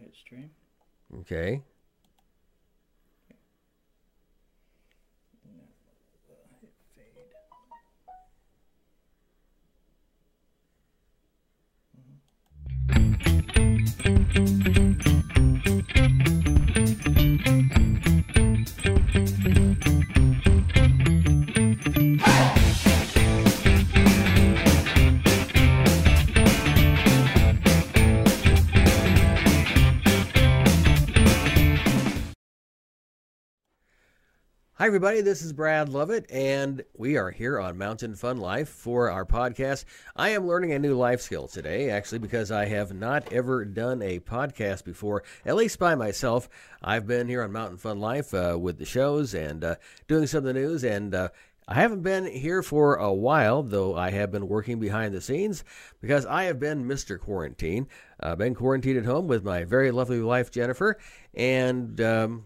hit 0.00 0.14
stream. 0.14 0.50
Okay. 1.20 1.62
Fade. 14.36 14.75
Hi, 34.86 34.88
everybody. 34.88 35.20
This 35.20 35.42
is 35.42 35.52
Brad 35.52 35.88
Lovett, 35.88 36.30
and 36.30 36.84
we 36.96 37.16
are 37.16 37.32
here 37.32 37.58
on 37.58 37.76
Mountain 37.76 38.14
Fun 38.14 38.36
Life 38.36 38.68
for 38.68 39.10
our 39.10 39.26
podcast. 39.26 39.84
I 40.14 40.28
am 40.28 40.46
learning 40.46 40.70
a 40.70 40.78
new 40.78 40.94
life 40.94 41.20
skill 41.20 41.48
today, 41.48 41.90
actually, 41.90 42.20
because 42.20 42.52
I 42.52 42.66
have 42.66 42.94
not 42.94 43.32
ever 43.32 43.64
done 43.64 44.00
a 44.00 44.20
podcast 44.20 44.84
before, 44.84 45.24
at 45.44 45.56
least 45.56 45.80
by 45.80 45.96
myself. 45.96 46.48
I've 46.84 47.04
been 47.04 47.26
here 47.26 47.42
on 47.42 47.50
Mountain 47.50 47.78
Fun 47.78 47.98
Life 47.98 48.32
uh, 48.32 48.56
with 48.60 48.78
the 48.78 48.84
shows 48.84 49.34
and 49.34 49.64
uh, 49.64 49.74
doing 50.06 50.28
some 50.28 50.38
of 50.38 50.44
the 50.44 50.52
news, 50.52 50.84
and 50.84 51.12
uh, 51.12 51.30
I 51.66 51.74
haven't 51.74 52.02
been 52.02 52.26
here 52.26 52.62
for 52.62 52.94
a 52.94 53.12
while, 53.12 53.64
though 53.64 53.96
I 53.96 54.10
have 54.10 54.30
been 54.30 54.46
working 54.46 54.78
behind 54.78 55.12
the 55.12 55.20
scenes 55.20 55.64
because 56.00 56.24
I 56.24 56.44
have 56.44 56.60
been 56.60 56.84
Mr. 56.84 57.18
Quarantine. 57.18 57.88
I've 58.18 58.38
been 58.38 58.54
quarantined 58.54 58.98
at 58.98 59.04
home 59.04 59.26
with 59.26 59.44
my 59.44 59.64
very 59.64 59.90
lovely 59.90 60.20
wife, 60.20 60.50
Jennifer, 60.50 60.98
and 61.34 62.00
um, 62.00 62.44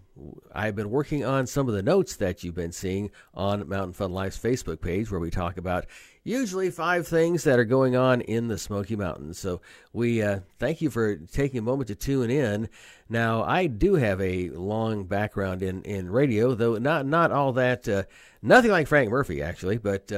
I've 0.52 0.74
been 0.74 0.90
working 0.90 1.24
on 1.24 1.46
some 1.46 1.68
of 1.68 1.74
the 1.74 1.82
notes 1.82 2.16
that 2.16 2.42
you've 2.42 2.56
been 2.56 2.72
seeing 2.72 3.10
on 3.34 3.68
Mountain 3.68 3.92
Fun 3.92 4.12
Life's 4.12 4.38
Facebook 4.38 4.80
page, 4.80 5.10
where 5.10 5.20
we 5.20 5.30
talk 5.30 5.58
about 5.58 5.86
usually 6.24 6.70
five 6.70 7.06
things 7.06 7.44
that 7.44 7.58
are 7.58 7.64
going 7.64 7.96
on 7.96 8.20
in 8.20 8.48
the 8.48 8.58
Smoky 8.58 8.96
Mountains. 8.96 9.38
So 9.38 9.60
we 9.92 10.22
uh, 10.22 10.40
thank 10.58 10.80
you 10.80 10.90
for 10.90 11.16
taking 11.16 11.58
a 11.60 11.62
moment 11.62 11.88
to 11.88 11.94
tune 11.94 12.30
in. 12.30 12.68
Now, 13.08 13.44
I 13.44 13.66
do 13.66 13.94
have 13.94 14.20
a 14.20 14.50
long 14.50 15.04
background 15.04 15.62
in, 15.62 15.82
in 15.82 16.10
radio, 16.10 16.54
though 16.54 16.78
not 16.78 17.06
not 17.06 17.30
all 17.30 17.52
that, 17.52 17.88
uh, 17.88 18.02
nothing 18.42 18.70
like 18.70 18.88
Frank 18.88 19.08
Murphy 19.08 19.40
actually, 19.40 19.78
but 19.78 20.10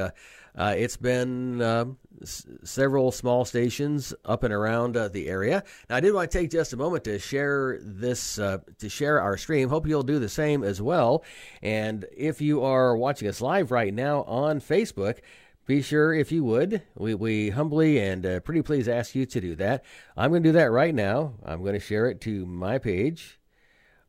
uh, 0.56 0.74
it's 0.76 0.96
been 0.96 1.62
um, 1.62 1.98
s- 2.20 2.46
several 2.64 3.10
small 3.10 3.44
stations 3.44 4.12
up 4.24 4.42
and 4.42 4.52
around 4.52 4.96
uh, 4.96 5.08
the 5.08 5.28
area. 5.28 5.64
Now, 5.88 5.96
I 5.96 6.00
did 6.00 6.12
want 6.12 6.30
to 6.30 6.38
take 6.38 6.50
just 6.50 6.72
a 6.72 6.76
moment 6.76 7.04
to 7.04 7.18
share 7.18 7.78
this, 7.80 8.38
uh, 8.38 8.58
to 8.78 8.88
share 8.88 9.20
our 9.20 9.36
stream. 9.36 9.68
Hope 9.68 9.86
you'll 9.86 10.02
do 10.02 10.18
the 10.18 10.28
same 10.28 10.62
as 10.62 10.82
well. 10.82 11.24
And 11.62 12.04
if 12.16 12.40
you 12.40 12.62
are 12.62 12.96
watching 12.96 13.28
us 13.28 13.40
live 13.40 13.70
right 13.70 13.94
now 13.94 14.22
on 14.24 14.60
Facebook, 14.60 15.18
be 15.64 15.80
sure, 15.80 16.12
if 16.12 16.32
you 16.32 16.42
would, 16.44 16.82
we, 16.96 17.14
we 17.14 17.50
humbly 17.50 18.00
and 18.00 18.26
uh, 18.26 18.40
pretty 18.40 18.62
please 18.62 18.88
ask 18.88 19.14
you 19.14 19.24
to 19.26 19.40
do 19.40 19.54
that. 19.56 19.84
I'm 20.16 20.30
going 20.30 20.42
to 20.42 20.48
do 20.48 20.52
that 20.54 20.72
right 20.72 20.94
now. 20.94 21.34
I'm 21.44 21.62
going 21.62 21.74
to 21.74 21.80
share 21.80 22.06
it 22.06 22.20
to 22.22 22.44
my 22.44 22.78
page. 22.78 23.38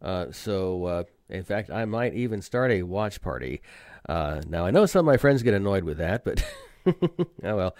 Uh, 0.02 0.31
so, 0.31 0.86
uh, 0.86 1.03
in 1.30 1.44
fact, 1.44 1.69
I 1.69 1.86
might 1.86 2.14
even 2.16 2.41
start 2.41 2.71
a 2.71 2.83
watch 2.83 3.21
party. 3.21 3.61
Uh, 4.07 4.41
now, 4.47 4.65
I 4.65 4.71
know 4.71 4.85
some 4.85 5.07
of 5.07 5.11
my 5.11 5.17
friends 5.17 5.43
get 5.43 5.53
annoyed 5.53 5.83
with 5.83 5.97
that, 5.97 6.23
but 6.23 6.43
oh 6.85 7.55
well. 7.55 7.75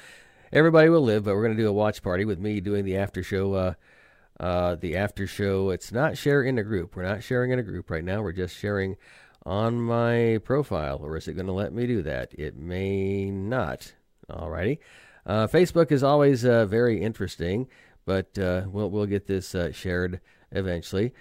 Everybody 0.52 0.88
will 0.90 1.02
live, 1.02 1.24
but 1.24 1.34
we're 1.34 1.44
going 1.44 1.58
to 1.58 1.64
do 1.64 1.68
a 1.68 1.74
watch 1.74 2.04
party 2.04 2.26
with 2.26 2.38
me 2.38 2.62
doing 2.62 2.86
the 2.86 2.96
after 2.96 3.24
show. 3.24 3.56
Uh, 3.56 3.74
uh, 4.40 4.76
the 4.76 4.96
after 4.96 5.28
show. 5.28 5.70
It's 5.70 5.92
not 5.92 6.18
share 6.18 6.44
in 6.44 6.58
a 6.58 6.64
group. 6.64 6.96
We're 6.96 7.04
not 7.04 7.24
sharing 7.24 7.52
in 7.52 7.60
a 7.60 7.64
group 7.64 7.90
right 7.90 8.04
now. 8.04 8.22
We're 8.22 8.32
just 8.32 8.56
sharing 8.56 8.98
on 9.46 9.82
my 9.82 10.40
profile, 10.44 11.00
or 11.02 11.18
is 11.18 11.28
it 11.28 11.34
going 11.34 11.48
to 11.48 11.54
let 11.54 11.74
me 11.74 11.86
do 11.88 12.02
that? 12.04 12.34
It 12.38 12.56
may 12.56 13.30
not. 13.30 13.94
Alrighty. 14.30 14.80
Uh, 15.26 15.48
Facebook 15.48 15.92
is 15.92 16.04
always 16.04 16.46
uh, 16.46 16.66
very 16.66 17.02
interesting, 17.02 17.68
but 18.06 18.38
uh, 18.38 18.64
we'll 18.68 18.90
we'll 18.90 19.06
get 19.06 19.28
this 19.28 19.56
uh, 19.56 19.72
shared 19.72 20.20
eventually. 20.52 21.14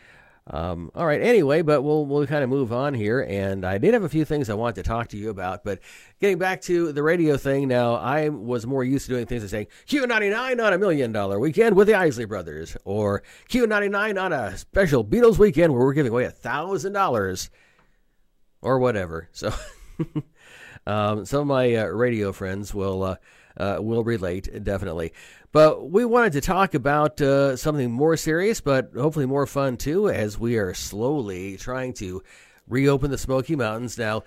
Um, 0.49 0.91
all 0.95 1.07
right. 1.07 1.21
Anyway, 1.21 1.63
but 1.63 1.83
we'll 1.83 2.05
we'll 2.05 2.27
kind 2.27 2.43
of 2.43 2.51
move 2.51 2.73
on 2.73 2.95
here, 2.95 3.21
and 3.21 3.65
I 3.65 3.79
did 3.79 3.95
have 3.95 4.03
a 4.03 4.09
few 4.09 4.25
things 4.25 4.51
I 4.51 4.55
wanted 4.55 4.77
to 4.77 4.83
talk 4.83 5.09
to 5.09 5.17
you 5.17 5.31
about. 5.31 5.63
But 5.63 5.79
getting 6.21 6.39
back 6.39 6.61
to 6.63 6.93
the 6.93 7.03
radio 7.03 7.37
thing, 7.37 7.69
now 7.69 7.95
I 7.95 8.29
was 8.29 8.67
more 8.67 8.83
used 8.83 9.07
to 9.07 9.13
doing 9.13 9.27
things 9.27 9.43
like 9.43 9.51
saying 9.51 9.67
Q99 9.87 10.65
on 10.65 10.73
a 10.73 10.79
million 10.79 11.13
dollar 11.13 11.39
weekend 11.39 11.77
with 11.77 11.87
the 11.87 11.95
Isley 11.95 12.25
Brothers, 12.25 12.77
or 12.85 13.23
Q99 13.51 14.21
on 14.21 14.33
a 14.33 14.57
special 14.59 15.05
Beatles 15.05 15.39
weekend 15.39 15.73
where 15.73 15.83
we're 15.85 15.93
giving 15.93 16.13
away 16.13 16.25
a 16.25 16.31
thousand 16.31 16.93
dollars, 16.93 17.51
or 18.61 18.79
whatever. 18.79 19.29
So. 19.33 19.53
Um, 20.87 21.25
some 21.25 21.43
of 21.43 21.47
my 21.47 21.77
uh, 21.77 21.85
radio 21.87 22.33
friends 22.33 22.75
will 22.75 23.03
uh, 23.03 23.17
uh, 23.57 23.79
will 23.81 24.03
relate 24.03 24.65
definitely, 24.65 25.13
but 25.53 25.91
we 25.91 26.05
wanted 26.05 26.33
to 26.33 26.41
talk 26.41 26.75
about 26.75 27.21
uh, 27.21 27.57
something 27.57 27.91
more 27.91 28.17
serious, 28.17 28.61
but 28.61 28.91
hopefully 28.97 29.27
more 29.27 29.47
fun 29.47 29.77
too, 29.77 30.09
as 30.09 30.39
we 30.39 30.57
are 30.57 30.75
slowly 30.75 31.57
trying 31.59 31.93
to 31.95 32.23
reopen 32.67 33.11
the 33.11 33.19
Smoky 33.19 33.55
Mountains. 33.55 33.99
Now, 33.99 34.25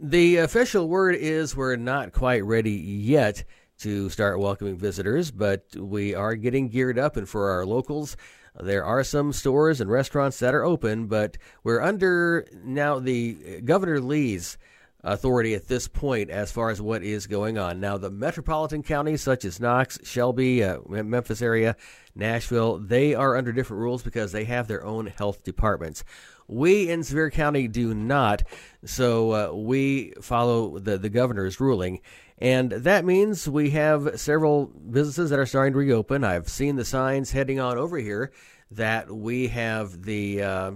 the 0.00 0.36
official 0.36 0.88
word 0.88 1.14
is 1.14 1.56
we're 1.56 1.76
not 1.76 2.12
quite 2.12 2.44
ready 2.44 2.72
yet 2.72 3.44
to 3.78 4.10
start 4.10 4.38
welcoming 4.38 4.76
visitors, 4.76 5.30
but 5.30 5.64
we 5.74 6.14
are 6.14 6.34
getting 6.34 6.68
geared 6.68 6.98
up, 6.98 7.16
and 7.16 7.28
for 7.28 7.50
our 7.50 7.64
locals. 7.64 8.16
There 8.60 8.84
are 8.84 9.02
some 9.02 9.32
stores 9.32 9.80
and 9.80 9.90
restaurants 9.90 10.38
that 10.40 10.54
are 10.54 10.64
open, 10.64 11.06
but 11.06 11.38
we're 11.64 11.80
under 11.80 12.46
now 12.62 12.98
the 12.98 13.60
Governor 13.62 14.00
Lee's 14.00 14.58
authority 15.04 15.54
at 15.54 15.66
this 15.66 15.88
point 15.88 16.30
as 16.30 16.52
far 16.52 16.70
as 16.70 16.80
what 16.80 17.02
is 17.02 17.26
going 17.26 17.58
on. 17.58 17.80
Now, 17.80 17.98
the 17.98 18.10
metropolitan 18.10 18.82
counties 18.82 19.22
such 19.22 19.44
as 19.44 19.60
Knox, 19.60 19.98
Shelby, 20.04 20.62
uh, 20.62 20.78
Memphis 20.86 21.42
area, 21.42 21.76
Nashville, 22.14 22.78
they 22.78 23.14
are 23.14 23.36
under 23.36 23.52
different 23.52 23.82
rules 23.82 24.02
because 24.02 24.32
they 24.32 24.44
have 24.44 24.68
their 24.68 24.84
own 24.84 25.06
health 25.06 25.42
departments. 25.42 26.04
We 26.46 26.88
in 26.90 27.02
Sevier 27.02 27.30
County 27.30 27.66
do 27.66 27.94
not, 27.94 28.42
so 28.84 29.32
uh, 29.32 29.54
we 29.54 30.12
follow 30.20 30.78
the, 30.78 30.98
the 30.98 31.08
governor's 31.08 31.60
ruling. 31.60 32.00
And 32.38 32.72
that 32.72 33.04
means 33.04 33.48
we 33.48 33.70
have 33.70 34.20
several 34.20 34.66
businesses 34.66 35.30
that 35.30 35.38
are 35.38 35.46
starting 35.46 35.72
to 35.72 35.78
reopen. 35.78 36.24
I've 36.24 36.48
seen 36.48 36.76
the 36.76 36.84
signs 36.84 37.30
heading 37.30 37.60
on 37.60 37.78
over 37.78 37.98
here 37.98 38.32
that 38.70 39.10
we 39.10 39.48
have 39.48 40.02
the. 40.02 40.42
Uh, 40.42 40.72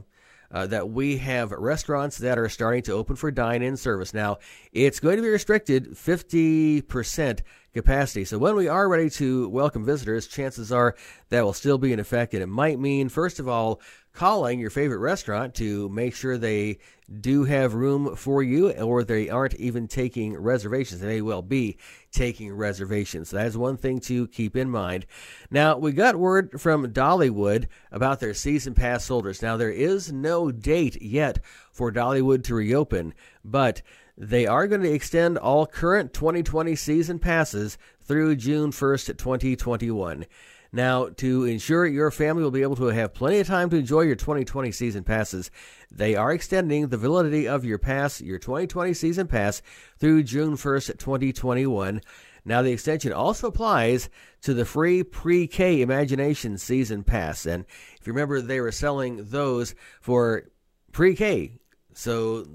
uh, 0.50 0.66
that 0.66 0.90
we 0.90 1.18
have 1.18 1.52
restaurants 1.52 2.18
that 2.18 2.38
are 2.38 2.48
starting 2.48 2.82
to 2.82 2.92
open 2.92 3.16
for 3.16 3.30
dine 3.30 3.62
in 3.62 3.76
service. 3.76 4.14
Now, 4.14 4.38
it's 4.72 5.00
going 5.00 5.16
to 5.16 5.22
be 5.22 5.28
restricted 5.28 5.92
50% 5.92 7.40
capacity. 7.76 8.24
So 8.24 8.38
when 8.38 8.56
we 8.56 8.68
are 8.68 8.88
ready 8.88 9.10
to 9.10 9.48
welcome 9.50 9.84
visitors, 9.84 10.26
chances 10.26 10.72
are 10.72 10.96
that 11.28 11.44
will 11.44 11.52
still 11.52 11.78
be 11.78 11.92
in 11.92 12.00
effect. 12.00 12.34
And 12.34 12.42
it 12.42 12.46
might 12.46 12.80
mean, 12.80 13.08
first 13.08 13.38
of 13.38 13.48
all, 13.48 13.80
calling 14.16 14.58
your 14.58 14.70
favorite 14.70 14.98
restaurant 14.98 15.54
to 15.54 15.88
make 15.90 16.14
sure 16.14 16.38
they 16.38 16.78
do 17.20 17.44
have 17.44 17.74
room 17.74 18.16
for 18.16 18.42
you 18.42 18.70
or 18.70 19.04
they 19.04 19.28
aren't 19.28 19.54
even 19.56 19.86
taking 19.86 20.34
reservations. 20.34 21.00
They 21.00 21.06
may 21.06 21.20
well 21.20 21.42
be 21.42 21.76
taking 22.12 22.52
reservations. 22.52 23.28
So 23.28 23.36
that's 23.36 23.56
one 23.56 23.76
thing 23.76 24.00
to 24.00 24.26
keep 24.28 24.56
in 24.56 24.70
mind. 24.70 25.04
Now, 25.50 25.76
we 25.76 25.92
got 25.92 26.16
word 26.16 26.58
from 26.58 26.90
Dollywood 26.92 27.66
about 27.92 28.18
their 28.20 28.34
season 28.34 28.74
pass 28.74 29.06
holders. 29.06 29.42
Now, 29.42 29.58
there 29.58 29.70
is 29.70 30.10
no 30.10 30.50
date 30.50 31.00
yet 31.02 31.40
for 31.70 31.92
Dollywood 31.92 32.42
to 32.44 32.54
reopen, 32.54 33.12
but 33.44 33.82
they 34.16 34.46
are 34.46 34.66
going 34.66 34.82
to 34.82 34.92
extend 34.92 35.38
all 35.38 35.66
current 35.66 36.12
2020 36.12 36.74
season 36.74 37.18
passes 37.18 37.76
through 38.00 38.36
June 38.36 38.70
1st, 38.70 39.18
2021. 39.18 40.26
Now, 40.72 41.08
to 41.08 41.44
ensure 41.44 41.86
your 41.86 42.10
family 42.10 42.42
will 42.42 42.50
be 42.50 42.62
able 42.62 42.76
to 42.76 42.86
have 42.86 43.14
plenty 43.14 43.38
of 43.40 43.46
time 43.46 43.70
to 43.70 43.76
enjoy 43.76 44.02
your 44.02 44.16
2020 44.16 44.72
season 44.72 45.04
passes, 45.04 45.50
they 45.90 46.16
are 46.16 46.32
extending 46.32 46.88
the 46.88 46.96
validity 46.96 47.46
of 47.46 47.64
your 47.64 47.78
pass, 47.78 48.20
your 48.20 48.38
2020 48.38 48.92
season 48.94 49.26
pass, 49.26 49.62
through 49.98 50.22
June 50.22 50.56
1st, 50.56 50.98
2021. 50.98 52.00
Now, 52.44 52.62
the 52.62 52.72
extension 52.72 53.12
also 53.12 53.48
applies 53.48 54.08
to 54.42 54.54
the 54.54 54.64
free 54.64 55.02
pre 55.02 55.46
K 55.46 55.80
Imagination 55.80 56.58
Season 56.58 57.02
Pass. 57.02 57.44
And 57.44 57.64
if 58.00 58.06
you 58.06 58.12
remember, 58.12 58.40
they 58.40 58.60
were 58.60 58.70
selling 58.70 59.24
those 59.24 59.74
for 60.00 60.44
pre 60.92 61.16
K. 61.16 61.58
So 61.92 62.46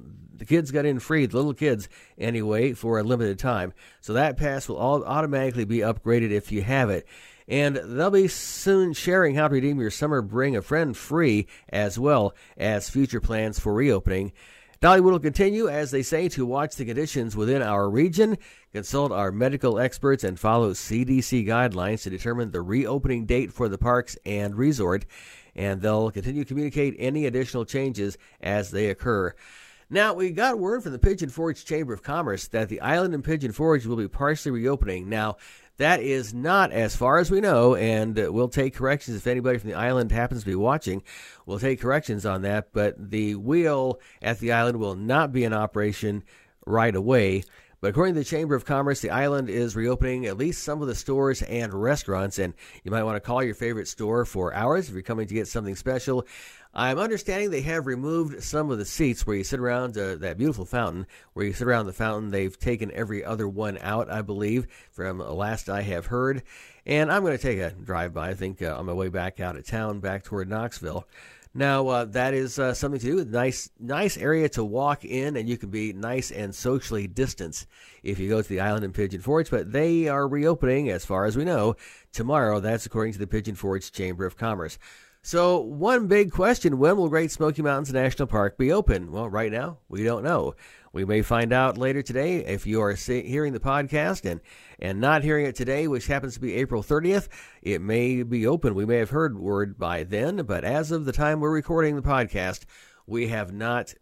the 0.41 0.45
kids 0.47 0.71
got 0.71 0.87
in 0.87 0.97
free, 0.97 1.27
the 1.27 1.37
little 1.37 1.53
kids 1.53 1.87
anyway, 2.17 2.73
for 2.73 2.97
a 2.97 3.03
limited 3.03 3.37
time. 3.37 3.73
So 3.99 4.13
that 4.13 4.37
pass 4.37 4.67
will 4.67 4.75
all 4.75 5.03
automatically 5.03 5.65
be 5.65 5.77
upgraded 5.77 6.31
if 6.31 6.51
you 6.51 6.63
have 6.63 6.89
it. 6.89 7.07
And 7.47 7.75
they'll 7.75 8.09
be 8.09 8.27
soon 8.27 8.93
sharing 8.93 9.35
how 9.35 9.49
to 9.49 9.53
redeem 9.53 9.79
your 9.79 9.91
summer 9.91 10.23
Bring 10.23 10.55
a 10.55 10.63
Friend 10.63 10.97
free, 10.97 11.45
as 11.69 11.99
well 11.99 12.33
as 12.57 12.89
future 12.89 13.21
plans 13.21 13.59
for 13.59 13.71
reopening. 13.71 14.31
Dollywood 14.81 15.11
will 15.11 15.19
continue, 15.19 15.69
as 15.69 15.91
they 15.91 16.01
say, 16.01 16.27
to 16.29 16.43
watch 16.43 16.75
the 16.75 16.85
conditions 16.85 17.35
within 17.35 17.61
our 17.61 17.87
region, 17.87 18.35
consult 18.73 19.11
our 19.11 19.31
medical 19.31 19.77
experts, 19.77 20.23
and 20.23 20.39
follow 20.39 20.71
CDC 20.73 21.45
guidelines 21.45 22.01
to 22.01 22.09
determine 22.09 22.49
the 22.49 22.63
reopening 22.63 23.27
date 23.27 23.53
for 23.53 23.69
the 23.69 23.77
parks 23.77 24.17
and 24.25 24.55
resort. 24.55 25.05
and 25.53 25.81
they'll 25.81 26.09
continue 26.09 26.43
to 26.43 26.47
communicate 26.47 26.95
any 26.97 27.27
additional 27.27 27.65
changes 27.65 28.17
as 28.39 28.71
they 28.71 28.89
occur. 28.89 29.35
Now, 29.93 30.13
we 30.13 30.31
got 30.31 30.57
word 30.57 30.83
from 30.83 30.93
the 30.93 30.99
Pigeon 30.99 31.27
Forge 31.27 31.65
Chamber 31.65 31.91
of 31.91 32.01
Commerce 32.01 32.47
that 32.47 32.69
the 32.69 32.79
island 32.79 33.13
in 33.13 33.21
Pigeon 33.21 33.51
Forge 33.51 33.85
will 33.85 33.97
be 33.97 34.07
partially 34.07 34.53
reopening. 34.53 35.09
Now, 35.09 35.35
that 35.75 35.99
is 36.01 36.33
not 36.33 36.71
as 36.71 36.95
far 36.95 37.17
as 37.17 37.29
we 37.29 37.41
know, 37.41 37.75
and 37.75 38.17
uh, 38.17 38.31
we'll 38.31 38.47
take 38.47 38.73
corrections 38.73 39.17
if 39.17 39.27
anybody 39.27 39.57
from 39.59 39.69
the 39.69 39.75
island 39.75 40.13
happens 40.13 40.43
to 40.43 40.49
be 40.49 40.55
watching. 40.55 41.03
We'll 41.45 41.59
take 41.59 41.81
corrections 41.81 42.25
on 42.25 42.43
that, 42.43 42.69
but 42.71 43.11
the 43.11 43.35
wheel 43.35 43.99
at 44.21 44.39
the 44.39 44.53
island 44.53 44.79
will 44.79 44.95
not 44.95 45.33
be 45.33 45.43
in 45.43 45.51
operation 45.51 46.23
right 46.65 46.95
away. 46.95 47.43
But 47.81 47.89
according 47.89 48.13
to 48.13 48.19
the 48.19 48.25
Chamber 48.25 48.53
of 48.53 48.63
Commerce, 48.63 49.01
the 49.01 49.09
island 49.09 49.49
is 49.49 49.75
reopening 49.75 50.27
at 50.27 50.37
least 50.37 50.63
some 50.63 50.83
of 50.83 50.87
the 50.87 50.93
stores 50.93 51.41
and 51.41 51.73
restaurants, 51.73 52.37
and 52.37 52.53
you 52.83 52.91
might 52.91 53.03
want 53.03 53.15
to 53.15 53.19
call 53.19 53.43
your 53.43 53.55
favorite 53.55 53.87
store 53.87 54.23
for 54.23 54.53
hours 54.53 54.87
if 54.87 54.93
you're 54.93 55.01
coming 55.01 55.27
to 55.27 55.33
get 55.33 55.47
something 55.47 55.75
special. 55.75 56.25
I'm 56.73 56.99
understanding 56.99 57.51
they 57.51 57.61
have 57.61 57.85
removed 57.85 58.43
some 58.43 58.71
of 58.71 58.77
the 58.77 58.85
seats 58.85 59.27
where 59.27 59.35
you 59.35 59.43
sit 59.43 59.59
around 59.59 59.97
uh, 59.97 60.15
that 60.15 60.37
beautiful 60.37 60.65
fountain. 60.65 61.05
Where 61.33 61.45
you 61.45 61.51
sit 61.51 61.67
around 61.67 61.85
the 61.85 61.93
fountain, 61.93 62.31
they've 62.31 62.57
taken 62.57 62.91
every 62.93 63.25
other 63.25 63.47
one 63.47 63.77
out, 63.81 64.09
I 64.09 64.21
believe, 64.21 64.67
from 64.89 65.19
last 65.19 65.69
I 65.69 65.81
have 65.81 66.05
heard. 66.05 66.43
And 66.85 67.11
I'm 67.11 67.23
going 67.23 67.37
to 67.37 67.43
take 67.43 67.59
a 67.59 67.71
drive 67.71 68.13
by, 68.13 68.29
I 68.29 68.33
think, 68.35 68.61
uh, 68.61 68.77
on 68.77 68.85
my 68.85 68.93
way 68.93 69.09
back 69.09 69.41
out 69.41 69.57
of 69.57 69.65
town, 69.65 69.99
back 69.99 70.23
toward 70.23 70.49
Knoxville. 70.49 71.05
Now 71.53 71.87
uh, 71.89 72.05
that 72.05 72.33
is 72.33 72.57
uh, 72.57 72.73
something 72.73 73.01
to 73.01 73.05
do. 73.05 73.25
Nice, 73.25 73.69
nice 73.77 74.15
area 74.15 74.47
to 74.49 74.63
walk 74.63 75.03
in, 75.03 75.35
and 75.35 75.49
you 75.49 75.57
can 75.57 75.69
be 75.69 75.91
nice 75.91 76.31
and 76.31 76.55
socially 76.55 77.07
distanced 77.07 77.67
if 78.03 78.19
you 78.19 78.29
go 78.29 78.41
to 78.41 78.47
the 78.47 78.61
island 78.61 78.85
in 78.85 78.93
Pigeon 78.93 79.19
Forge. 79.19 79.49
But 79.49 79.73
they 79.73 80.07
are 80.07 80.25
reopening, 80.25 80.89
as 80.89 81.03
far 81.03 81.25
as 81.25 81.35
we 81.35 81.43
know, 81.43 81.75
tomorrow. 82.13 82.61
That's 82.61 82.85
according 82.85 83.13
to 83.13 83.19
the 83.19 83.27
Pigeon 83.27 83.55
Forge 83.55 83.91
Chamber 83.91 84.25
of 84.25 84.37
Commerce. 84.37 84.79
So, 85.23 85.59
one 85.59 86.07
big 86.07 86.31
question 86.31 86.79
when 86.79 86.97
will 86.97 87.07
Great 87.07 87.29
Smoky 87.31 87.61
Mountains 87.61 87.93
National 87.93 88.27
Park 88.27 88.57
be 88.57 88.71
open? 88.71 89.11
Well, 89.11 89.29
right 89.29 89.51
now, 89.51 89.77
we 89.87 90.03
don't 90.03 90.23
know. 90.23 90.55
We 90.93 91.05
may 91.05 91.21
find 91.21 91.53
out 91.53 91.77
later 91.77 92.01
today 92.01 92.37
if 92.37 92.65
you 92.65 92.81
are 92.81 92.93
hearing 92.93 93.53
the 93.53 93.59
podcast 93.59 94.29
and, 94.29 94.41
and 94.79 94.99
not 94.99 95.23
hearing 95.23 95.45
it 95.45 95.55
today, 95.55 95.87
which 95.87 96.07
happens 96.07 96.33
to 96.33 96.39
be 96.39 96.55
April 96.55 96.81
30th. 96.81 97.27
It 97.61 97.81
may 97.81 98.23
be 98.23 98.47
open. 98.47 98.73
We 98.73 98.87
may 98.87 98.97
have 98.97 99.11
heard 99.11 99.37
word 99.37 99.77
by 99.77 100.05
then, 100.05 100.37
but 100.37 100.63
as 100.63 100.91
of 100.91 101.05
the 101.05 101.13
time 101.13 101.39
we're 101.39 101.51
recording 101.51 101.95
the 101.95 102.01
podcast, 102.01 102.65
we 103.05 103.27
have 103.27 103.53
not 103.53 103.93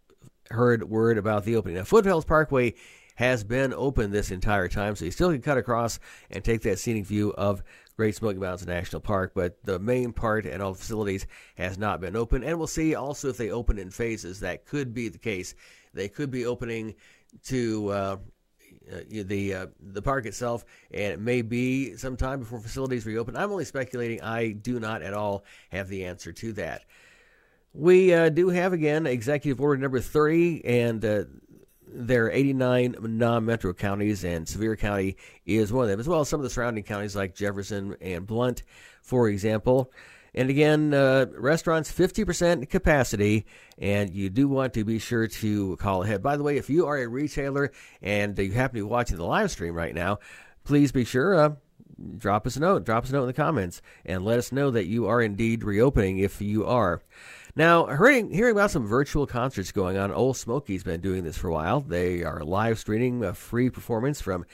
heard 0.50 0.88
word 0.88 1.18
about 1.18 1.44
the 1.44 1.54
opening. 1.54 1.76
Now, 1.76 1.84
Foothills 1.84 2.24
Parkway 2.24 2.72
has 3.16 3.44
been 3.44 3.74
open 3.74 4.10
this 4.10 4.30
entire 4.30 4.68
time, 4.68 4.96
so 4.96 5.04
you 5.04 5.10
still 5.10 5.30
can 5.30 5.42
cut 5.42 5.58
across 5.58 6.00
and 6.30 6.42
take 6.42 6.62
that 6.62 6.78
scenic 6.78 7.04
view 7.04 7.34
of 7.34 7.62
Great 8.00 8.16
Smoky 8.16 8.38
Mountains 8.38 8.66
National 8.66 9.02
Park, 9.02 9.32
but 9.34 9.62
the 9.62 9.78
main 9.78 10.14
part 10.14 10.46
and 10.46 10.62
all 10.62 10.72
facilities 10.72 11.26
has 11.56 11.76
not 11.76 12.00
been 12.00 12.16
open. 12.16 12.42
And 12.42 12.56
we'll 12.56 12.66
see 12.66 12.94
also 12.94 13.28
if 13.28 13.36
they 13.36 13.50
open 13.50 13.78
in 13.78 13.90
phases. 13.90 14.40
That 14.40 14.64
could 14.64 14.94
be 14.94 15.10
the 15.10 15.18
case. 15.18 15.54
They 15.92 16.08
could 16.08 16.30
be 16.30 16.46
opening 16.46 16.94
to 17.48 17.88
uh, 17.90 18.16
uh, 18.90 19.00
the 19.10 19.52
uh, 19.52 19.66
the 19.78 20.00
park 20.00 20.24
itself, 20.24 20.64
and 20.90 21.12
it 21.12 21.20
may 21.20 21.42
be 21.42 21.94
some 21.98 22.16
time 22.16 22.38
before 22.38 22.58
facilities 22.60 23.04
reopen. 23.04 23.36
I'm 23.36 23.52
only 23.52 23.66
speculating. 23.66 24.22
I 24.22 24.52
do 24.52 24.80
not 24.80 25.02
at 25.02 25.12
all 25.12 25.44
have 25.68 25.90
the 25.90 26.06
answer 26.06 26.32
to 26.32 26.54
that. 26.54 26.86
We 27.74 28.14
uh, 28.14 28.30
do 28.30 28.48
have 28.48 28.72
again 28.72 29.06
Executive 29.06 29.60
Order 29.60 29.82
number 29.82 30.00
30, 30.00 30.64
and 30.64 31.04
uh, 31.04 31.24
there 31.92 32.26
are 32.26 32.30
89 32.30 32.96
non-metro 33.00 33.74
counties, 33.74 34.24
and 34.24 34.48
Sevier 34.48 34.76
County 34.76 35.16
is 35.44 35.72
one 35.72 35.84
of 35.84 35.90
them, 35.90 36.00
as 36.00 36.08
well 36.08 36.20
as 36.20 36.28
some 36.28 36.40
of 36.40 36.44
the 36.44 36.50
surrounding 36.50 36.84
counties 36.84 37.16
like 37.16 37.34
Jefferson 37.34 37.96
and 38.00 38.26
Blount, 38.26 38.62
for 39.02 39.28
example. 39.28 39.92
And 40.34 40.48
again, 40.48 40.94
uh, 40.94 41.26
restaurants 41.36 41.92
50% 41.92 42.68
capacity, 42.70 43.46
and 43.78 44.14
you 44.14 44.30
do 44.30 44.48
want 44.48 44.74
to 44.74 44.84
be 44.84 44.98
sure 44.98 45.26
to 45.26 45.76
call 45.76 46.04
ahead. 46.04 46.22
By 46.22 46.36
the 46.36 46.42
way, 46.42 46.56
if 46.56 46.70
you 46.70 46.86
are 46.86 46.98
a 46.98 47.08
retailer 47.08 47.72
and 48.00 48.38
you 48.38 48.52
happen 48.52 48.78
to 48.78 48.84
be 48.84 48.88
watching 48.88 49.16
the 49.16 49.24
live 49.24 49.50
stream 49.50 49.74
right 49.74 49.94
now, 49.94 50.18
please 50.62 50.92
be 50.92 51.04
sure 51.04 51.34
uh, 51.34 51.50
drop 52.16 52.46
us 52.46 52.56
a 52.56 52.60
note, 52.60 52.84
drop 52.84 53.04
us 53.04 53.10
a 53.10 53.12
note 53.12 53.22
in 53.22 53.26
the 53.28 53.32
comments, 53.32 53.82
and 54.04 54.24
let 54.24 54.38
us 54.38 54.52
know 54.52 54.70
that 54.70 54.86
you 54.86 55.06
are 55.06 55.20
indeed 55.20 55.64
reopening 55.64 56.18
if 56.18 56.40
you 56.40 56.64
are. 56.64 57.02
Now, 57.56 57.86
hearing, 57.86 58.30
hearing 58.30 58.52
about 58.52 58.70
some 58.70 58.86
virtual 58.86 59.26
concerts 59.26 59.72
going 59.72 59.96
on, 59.96 60.12
Old 60.12 60.36
Smoky's 60.36 60.84
been 60.84 61.00
doing 61.00 61.24
this 61.24 61.36
for 61.36 61.48
a 61.48 61.52
while. 61.52 61.80
They 61.80 62.22
are 62.22 62.44
live 62.44 62.78
streaming 62.78 63.24
a 63.24 63.34
free 63.34 63.70
performance 63.70 64.20
from 64.20 64.44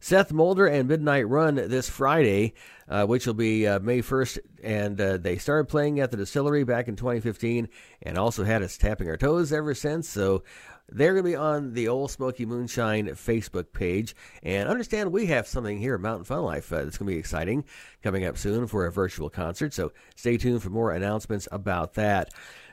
Seth 0.00 0.32
Mulder 0.32 0.66
and 0.66 0.88
Midnight 0.88 1.28
Run 1.28 1.56
this 1.56 1.88
Friday, 1.88 2.54
uh, 2.88 3.04
which 3.04 3.26
will 3.26 3.34
be 3.34 3.66
uh, 3.66 3.80
May 3.80 4.00
1st. 4.00 4.38
And 4.62 5.00
uh, 5.00 5.16
they 5.18 5.36
started 5.36 5.68
playing 5.68 6.00
at 6.00 6.10
the 6.10 6.16
distillery 6.16 6.64
back 6.64 6.88
in 6.88 6.96
2015 6.96 7.68
and 8.02 8.16
also 8.18 8.44
had 8.44 8.62
us 8.62 8.78
tapping 8.78 9.08
our 9.08 9.16
toes 9.16 9.52
ever 9.52 9.74
since. 9.74 10.08
So 10.08 10.44
they're 10.88 11.12
going 11.12 11.24
to 11.24 11.30
be 11.30 11.36
on 11.36 11.74
the 11.74 11.88
Old 11.88 12.10
Smoky 12.10 12.46
Moonshine 12.46 13.06
Facebook 13.08 13.72
page. 13.72 14.14
And 14.42 14.68
understand 14.68 15.12
we 15.12 15.26
have 15.26 15.46
something 15.46 15.78
here 15.78 15.94
at 15.94 16.00
Mountain 16.00 16.24
Fun 16.24 16.42
Life 16.42 16.72
uh, 16.72 16.84
that's 16.84 16.98
going 16.98 17.08
to 17.08 17.14
be 17.14 17.18
exciting 17.18 17.64
coming 18.02 18.24
up 18.24 18.38
soon 18.38 18.66
for 18.66 18.86
a 18.86 18.92
virtual 18.92 19.30
concert. 19.30 19.74
So 19.74 19.92
stay 20.16 20.36
tuned 20.36 20.62
for 20.62 20.70
more 20.70 20.92
announcements 20.92 21.48
about 21.52 21.94
that. 21.94 22.30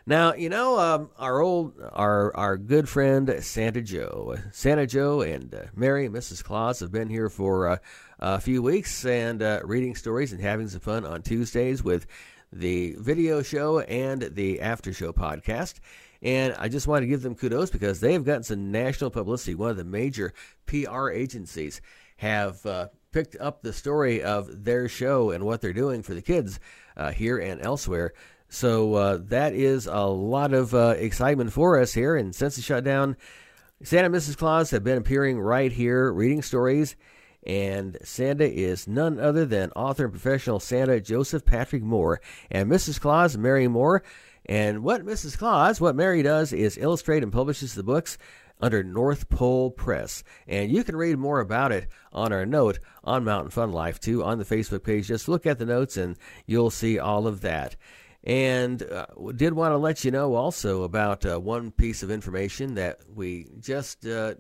Now, 0.08 0.36
you 0.36 0.50
know, 0.50 0.78
um, 0.78 1.10
our 1.18 1.42
old, 1.42 1.74
our 1.94 2.36
our 2.38 2.58
good 2.58 2.88
friend 2.88 3.38
Santa 3.40 3.82
Joe, 3.82 4.36
Santa 4.52 4.86
Joe, 4.86 5.22
and 5.22 5.54
uh, 5.54 5.64
Mary, 5.76 6.08
Mrs. 6.10 6.44
Claus 6.44 6.80
have 6.82 6.92
been 6.92 7.10
here 7.10 7.28
for 7.28 7.68
uh, 7.70 7.78
a 8.20 8.40
few 8.40 8.62
weeks 8.62 9.04
and 9.04 9.42
uh, 9.42 9.62
reading 9.64 9.96
stories 9.96 10.32
and 10.32 10.40
having 10.40 10.68
some 10.68 10.82
fun 10.82 11.06
on 11.06 11.24
Tuesdays 11.24 11.84
with 11.84 12.06
the 12.56 12.96
video 12.98 13.42
show 13.42 13.82
and 13.82 14.22
the 14.22 14.62
after 14.62 14.94
show 14.94 15.12
podcast. 15.12 15.76
And 16.22 16.56
I 16.58 16.70
just 16.70 16.88
want 16.88 17.04
to 17.04 17.08
give 17.08 17.22
them 17.22 17.36
kudos 17.36 17.70
because 17.70 18.00
they 18.00 18.14
have 18.14 18.24
gotten 18.24 18.44
some 18.44 18.72
national 18.72 19.12
publicity. 19.12 19.54
One 19.54 19.70
of 19.70 19.78
the 19.78 19.84
major 19.84 20.34
PR 20.66 21.10
agencies 21.10 21.82
have 22.18 22.66
uh, 22.66 22.88
picked 23.12 23.36
up 23.40 23.62
the 23.62 23.74
story 23.74 24.24
of 24.24 24.64
their 24.64 24.88
show 24.88 25.32
and 25.32 25.44
what 25.44 25.62
they're 25.62 25.74
doing 25.74 26.02
for 26.02 26.14
the 26.14 26.22
kids 26.22 26.60
uh, 26.96 27.12
here 27.12 27.38
and 27.38 27.62
elsewhere. 27.62 28.14
So 28.48 28.94
uh, 28.94 29.20
that 29.26 29.54
is 29.54 29.86
a 29.86 30.06
lot 30.06 30.54
of 30.54 30.74
uh, 30.74 30.96
excitement 30.98 31.52
for 31.52 31.80
us 31.80 31.94
here. 31.94 32.16
And 32.16 32.34
since 32.34 32.56
the 32.56 32.62
shutdown, 32.62 33.18
Santa 33.84 34.06
and 34.06 34.16
Mrs. 34.16 34.38
Claus 34.38 34.72
have 34.72 34.84
been 34.84 34.98
appearing 34.98 35.40
right 35.40 35.72
here, 35.72 36.12
reading 36.12 36.42
stories. 36.42 36.96
And 37.46 37.98
Santa 38.04 38.52
is 38.52 38.88
none 38.88 39.20
other 39.20 39.46
than 39.46 39.72
author 39.72 40.06
and 40.06 40.14
professional 40.14 40.60
Santa 40.60 41.00
Joseph 41.00 41.46
Patrick 41.46 41.84
Moore 41.84 42.22
and 42.50 42.72
Mrs. 42.72 43.00
Claus 43.00 43.38
Mary 43.38 43.68
Moore 43.68 44.04
and 44.46 44.84
what 44.84 45.06
Mrs. 45.06 45.38
Claus, 45.38 45.82
what 45.82 45.96
Mary 45.96 46.22
does 46.22 46.54
is 46.54 46.78
illustrate 46.78 47.24
and 47.24 47.32
publishes 47.32 47.74
the 47.74 47.84
books 47.84 48.18
under 48.62 48.84
North 48.84 49.30
Pole 49.30 49.72
Press. 49.72 50.24
And 50.48 50.72
you 50.72 50.84
can 50.84 50.96
read 50.96 51.18
more 51.18 51.40
about 51.40 51.72
it 51.72 51.88
on 52.14 52.32
our 52.32 52.46
note 52.46 52.80
on 53.04 53.24
Mountain 53.24 53.52
Fun 53.52 53.72
Life, 53.72 54.00
too, 54.00 54.24
on 54.24 54.38
the 54.38 54.46
Facebook 54.46 54.84
page. 54.84 55.08
Just 55.08 55.28
look 55.28 55.46
at 55.46 55.60
the 55.60 55.66
notes 55.66 55.98
and 55.98 56.18
you'll 56.46 56.70
see 56.70 57.00
all 57.00 57.28
of 57.28 57.42
that. 57.42 57.76
And 58.24 58.82
uh, 58.82 59.06
did 59.36 59.54
want 59.54 59.74
to 59.74 59.78
let 59.78 60.04
you 60.04 60.12
know 60.12 60.34
also 60.34 60.84
about 60.84 61.26
uh, 61.26 61.40
one 61.40 61.72
piece 61.72 62.02
of 62.02 62.10
information 62.10 62.76
that 62.76 63.02
we 63.14 63.48
just 63.60 64.06
uh, 64.06 64.36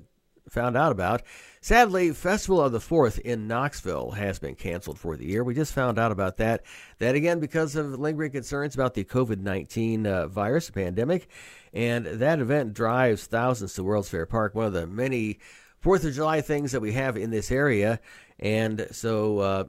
found 0.49 0.77
out 0.77 0.91
about. 0.91 1.23
Sadly, 1.61 2.11
Festival 2.11 2.61
of 2.61 2.71
the 2.71 2.79
Fourth 2.79 3.17
in 3.19 3.47
Knoxville 3.47 4.11
has 4.11 4.37
been 4.37 4.55
canceled 4.55 4.99
for 4.99 5.17
the 5.17 5.25
year. 5.25 5.43
We 5.43 5.55
just 5.55 5.73
found 5.73 5.97
out 5.97 6.11
about 6.11 6.37
that. 6.37 6.63
That 6.99 7.15
again 7.15 7.39
because 7.39 7.75
of 7.75 7.99
lingering 7.99 8.31
concerns 8.31 8.75
about 8.75 8.93
the 8.93 9.03
COVID 9.03 9.39
19 9.39 10.05
uh, 10.05 10.27
virus 10.27 10.69
pandemic. 10.69 11.27
And 11.73 12.05
that 12.05 12.39
event 12.39 12.73
drives 12.73 13.25
thousands 13.25 13.73
to 13.73 13.83
World's 13.83 14.09
Fair 14.09 14.25
Park, 14.25 14.55
one 14.55 14.67
of 14.67 14.73
the 14.73 14.87
many 14.87 15.39
Fourth 15.79 16.03
of 16.03 16.13
July 16.13 16.41
things 16.41 16.71
that 16.71 16.81
we 16.81 16.93
have 16.93 17.15
in 17.15 17.29
this 17.29 17.51
area. 17.51 17.99
And 18.39 18.87
so, 18.91 19.39
uh, 19.39 19.63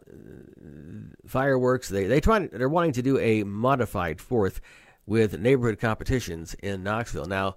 fireworks, 1.26 1.88
they, 1.88 2.06
they 2.06 2.20
try, 2.20 2.46
they're 2.46 2.68
wanting 2.68 2.92
to 2.92 3.02
do 3.02 3.18
a 3.18 3.42
modified 3.44 4.20
Fourth 4.20 4.60
with 5.06 5.38
neighborhood 5.38 5.78
competitions 5.78 6.54
in 6.54 6.82
Knoxville. 6.82 7.26
Now, 7.26 7.56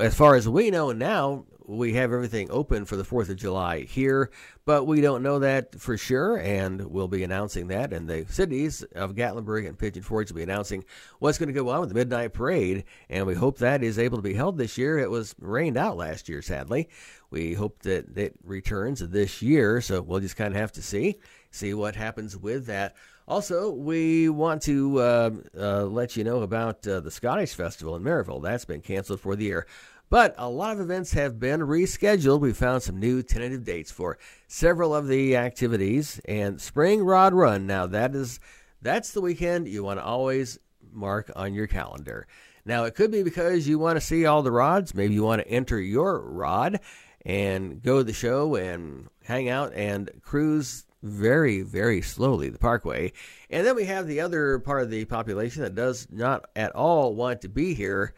as 0.00 0.14
far 0.14 0.34
as 0.34 0.48
we 0.48 0.70
know 0.70 0.92
now, 0.92 1.44
we 1.68 1.92
have 1.92 2.14
everything 2.14 2.50
open 2.50 2.86
for 2.86 2.96
the 2.96 3.04
4th 3.04 3.28
of 3.28 3.36
July 3.36 3.80
here, 3.80 4.30
but 4.64 4.86
we 4.86 5.02
don't 5.02 5.22
know 5.22 5.38
that 5.40 5.78
for 5.78 5.98
sure, 5.98 6.38
and 6.38 6.80
we'll 6.86 7.08
be 7.08 7.22
announcing 7.22 7.68
that. 7.68 7.92
And 7.92 8.08
the 8.08 8.24
cities 8.26 8.82
of 8.94 9.14
Gatlinburg 9.14 9.68
and 9.68 9.78
Pigeon 9.78 10.02
Forge 10.02 10.30
will 10.30 10.36
be 10.36 10.42
announcing 10.42 10.82
what's 11.18 11.36
going 11.36 11.48
to 11.48 11.52
go 11.52 11.68
on 11.68 11.80
with 11.80 11.90
the 11.90 11.94
Midnight 11.94 12.32
Parade, 12.32 12.84
and 13.10 13.26
we 13.26 13.34
hope 13.34 13.58
that 13.58 13.82
is 13.82 13.98
able 13.98 14.16
to 14.16 14.22
be 14.22 14.32
held 14.32 14.56
this 14.56 14.78
year. 14.78 14.98
It 14.98 15.10
was 15.10 15.34
rained 15.38 15.76
out 15.76 15.98
last 15.98 16.26
year, 16.26 16.40
sadly. 16.40 16.88
We 17.30 17.52
hope 17.52 17.82
that 17.82 18.16
it 18.16 18.34
returns 18.42 19.00
this 19.00 19.42
year, 19.42 19.82
so 19.82 20.00
we'll 20.00 20.20
just 20.20 20.36
kind 20.36 20.54
of 20.54 20.60
have 20.60 20.72
to 20.72 20.82
see, 20.82 21.18
see 21.50 21.74
what 21.74 21.96
happens 21.96 22.34
with 22.34 22.64
that. 22.66 22.96
Also, 23.28 23.70
we 23.70 24.30
want 24.30 24.62
to 24.62 24.98
uh, 24.98 25.30
uh, 25.54 25.84
let 25.84 26.16
you 26.16 26.24
know 26.24 26.40
about 26.40 26.86
uh, 26.88 26.98
the 27.00 27.10
Scottish 27.10 27.52
Festival 27.52 27.94
in 27.94 28.02
Maryville. 28.02 28.42
That's 28.42 28.64
been 28.64 28.80
canceled 28.80 29.20
for 29.20 29.36
the 29.36 29.44
year. 29.44 29.66
But 30.08 30.34
a 30.38 30.48
lot 30.48 30.72
of 30.72 30.80
events 30.80 31.12
have 31.12 31.38
been 31.38 31.60
rescheduled. 31.60 32.40
We 32.40 32.54
found 32.54 32.82
some 32.82 32.98
new 32.98 33.22
tentative 33.22 33.64
dates 33.64 33.90
for 33.90 34.16
several 34.46 34.94
of 34.94 35.08
the 35.08 35.36
activities 35.36 36.22
and 36.24 36.58
Spring 36.58 37.02
Rod 37.04 37.34
Run. 37.34 37.66
Now 37.66 37.86
that 37.86 38.14
is 38.14 38.40
that's 38.80 39.12
the 39.12 39.20
weekend 39.20 39.68
you 39.68 39.84
want 39.84 40.00
to 40.00 40.04
always 40.04 40.58
mark 40.90 41.30
on 41.36 41.52
your 41.52 41.66
calendar. 41.66 42.26
Now, 42.64 42.84
it 42.84 42.94
could 42.94 43.10
be 43.10 43.22
because 43.22 43.68
you 43.68 43.78
want 43.78 43.96
to 43.96 44.00
see 44.00 44.24
all 44.24 44.42
the 44.42 44.52
rods. 44.52 44.94
Maybe 44.94 45.12
you 45.12 45.22
want 45.22 45.42
to 45.42 45.48
enter 45.48 45.78
your 45.78 46.20
rod 46.20 46.80
and 47.26 47.82
go 47.82 47.98
to 47.98 48.04
the 48.04 48.14
show 48.14 48.54
and 48.54 49.08
hang 49.24 49.50
out 49.50 49.74
and 49.74 50.10
cruise 50.22 50.86
very, 51.02 51.62
very 51.62 52.02
slowly 52.02 52.48
the 52.48 52.58
parkway. 52.58 53.12
And 53.50 53.66
then 53.66 53.76
we 53.76 53.84
have 53.84 54.06
the 54.06 54.20
other 54.20 54.58
part 54.58 54.82
of 54.82 54.90
the 54.90 55.04
population 55.04 55.62
that 55.62 55.74
does 55.74 56.08
not 56.10 56.50
at 56.56 56.72
all 56.72 57.14
want 57.14 57.42
to 57.42 57.48
be 57.48 57.74
here 57.74 58.14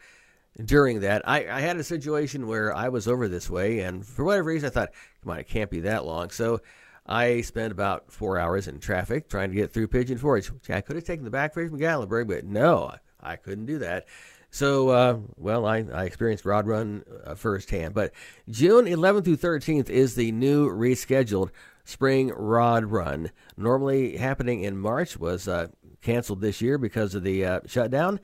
during 0.63 1.01
that. 1.01 1.27
I, 1.27 1.47
I 1.47 1.61
had 1.61 1.77
a 1.77 1.83
situation 1.83 2.47
where 2.47 2.75
I 2.75 2.89
was 2.89 3.07
over 3.07 3.27
this 3.27 3.49
way, 3.49 3.79
and 3.79 4.05
for 4.05 4.25
whatever 4.25 4.49
reason, 4.49 4.67
I 4.67 4.71
thought, 4.71 4.91
come 5.23 5.31
on, 5.31 5.39
it 5.39 5.47
can't 5.47 5.69
be 5.69 5.81
that 5.81 6.05
long. 6.05 6.29
So 6.29 6.61
I 7.05 7.41
spent 7.41 7.71
about 7.71 8.11
four 8.11 8.37
hours 8.37 8.67
in 8.67 8.79
traffic 8.79 9.29
trying 9.29 9.49
to 9.49 9.55
get 9.55 9.71
through 9.71 9.87
Pigeon 9.87 10.17
Forge. 10.17 10.51
I 10.69 10.81
could 10.81 10.95
have 10.95 11.05
taken 11.05 11.25
the 11.25 11.31
back 11.31 11.55
way 11.55 11.67
from 11.67 11.79
Gatlinburg, 11.79 12.27
but 12.27 12.45
no, 12.45 12.93
I 13.21 13.35
couldn't 13.35 13.65
do 13.65 13.79
that. 13.79 14.07
So, 14.53 14.89
uh, 14.89 15.17
well, 15.37 15.65
I, 15.65 15.85
I 15.93 16.03
experienced 16.03 16.43
Rod 16.43 16.67
Run 16.67 17.03
uh, 17.25 17.35
firsthand. 17.35 17.93
But 17.93 18.11
June 18.49 18.85
11th 18.85 19.23
through 19.23 19.37
13th 19.37 19.89
is 19.89 20.15
the 20.15 20.33
new 20.33 20.69
rescheduled 20.69 21.51
Spring 21.83 22.31
Rod 22.35 22.85
Run. 22.85 23.31
Normally 23.57 24.17
happening 24.17 24.63
in 24.63 24.77
March 24.77 25.17
was 25.17 25.47
uh, 25.47 25.67
canceled 26.01 26.41
this 26.41 26.61
year 26.61 26.77
because 26.77 27.15
of 27.15 27.23
the 27.23 27.45
uh, 27.45 27.59
shutdown. 27.65 28.19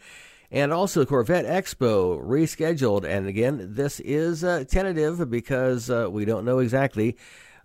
And 0.49 0.71
also 0.71 1.05
Corvette 1.05 1.45
Expo 1.45 2.23
rescheduled. 2.23 3.03
And 3.03 3.27
again, 3.27 3.73
this 3.73 3.99
is 3.99 4.43
uh, 4.43 4.63
tentative 4.67 5.29
because 5.29 5.89
uh, 5.89 6.07
we 6.09 6.23
don't 6.25 6.45
know 6.45 6.59
exactly. 6.59 7.17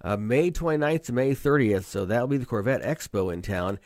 May 0.04 0.50
29th 0.50 1.04
to 1.04 1.12
May 1.12 1.30
30th. 1.30 1.84
So 1.84 2.04
that'll 2.04 2.26
be 2.26 2.38
the 2.38 2.46
Corvette 2.46 2.82
Expo 2.82 3.32
in 3.32 3.40
town. 3.40 3.78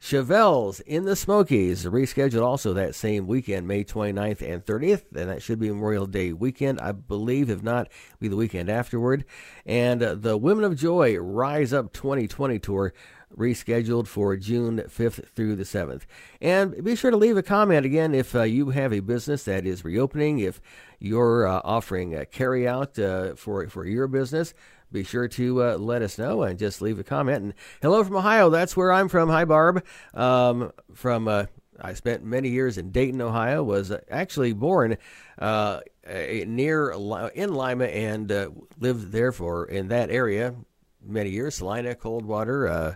Chevelle's 0.00 0.80
in 0.80 1.04
the 1.04 1.14
Smokies, 1.14 1.84
rescheduled 1.84 2.42
also 2.42 2.72
that 2.72 2.94
same 2.94 3.26
weekend, 3.26 3.68
May 3.68 3.84
29th 3.84 4.40
and 4.40 4.64
30th, 4.64 5.02
and 5.14 5.28
that 5.28 5.42
should 5.42 5.60
be 5.60 5.68
Memorial 5.68 6.06
Day 6.06 6.32
weekend, 6.32 6.80
I 6.80 6.92
believe. 6.92 7.50
If 7.50 7.62
not, 7.62 7.88
be 8.18 8.26
the 8.26 8.36
weekend 8.36 8.70
afterward. 8.70 9.26
And 9.66 10.02
uh, 10.02 10.14
the 10.14 10.38
Women 10.38 10.64
of 10.64 10.74
Joy 10.76 11.18
Rise 11.18 11.74
Up 11.74 11.92
2020 11.92 12.58
tour 12.58 12.94
rescheduled 13.36 14.06
for 14.06 14.36
June 14.36 14.78
5th 14.78 15.28
through 15.28 15.54
the 15.54 15.64
7th. 15.64 16.02
And 16.40 16.82
be 16.82 16.96
sure 16.96 17.10
to 17.10 17.16
leave 17.16 17.36
a 17.36 17.42
comment 17.42 17.84
again 17.84 18.14
if 18.14 18.34
uh, 18.34 18.42
you 18.42 18.70
have 18.70 18.94
a 18.94 19.00
business 19.00 19.44
that 19.44 19.66
is 19.66 19.84
reopening, 19.84 20.38
if 20.38 20.62
you're 20.98 21.46
uh, 21.46 21.60
offering 21.62 22.14
a 22.14 22.24
carry 22.24 22.66
out 22.66 22.98
uh, 22.98 23.34
for, 23.34 23.68
for 23.68 23.86
your 23.86 24.08
business 24.08 24.54
be 24.92 25.04
sure 25.04 25.28
to 25.28 25.62
uh, 25.62 25.76
let 25.76 26.02
us 26.02 26.18
know 26.18 26.42
and 26.42 26.58
just 26.58 26.82
leave 26.82 26.98
a 26.98 27.04
comment. 27.04 27.42
And 27.42 27.54
hello 27.82 28.02
from 28.04 28.16
Ohio. 28.16 28.50
That's 28.50 28.76
where 28.76 28.92
I'm 28.92 29.08
from. 29.08 29.28
Hi, 29.28 29.44
Barb. 29.44 29.84
Um, 30.14 30.72
from 30.94 31.28
uh, 31.28 31.46
I 31.80 31.94
spent 31.94 32.24
many 32.24 32.48
years 32.48 32.78
in 32.78 32.90
Dayton, 32.90 33.20
Ohio. 33.20 33.62
Was 33.62 33.92
actually 34.10 34.52
born 34.52 34.98
uh, 35.38 35.80
near 36.06 36.90
in 37.34 37.54
Lima 37.54 37.84
and 37.86 38.30
uh, 38.30 38.50
lived 38.78 39.12
there 39.12 39.32
for 39.32 39.66
in 39.66 39.88
that 39.88 40.10
area 40.10 40.54
many 41.02 41.30
years. 41.30 41.56
Celina, 41.56 41.94
Coldwater. 41.94 42.68
Uh, 42.68 42.94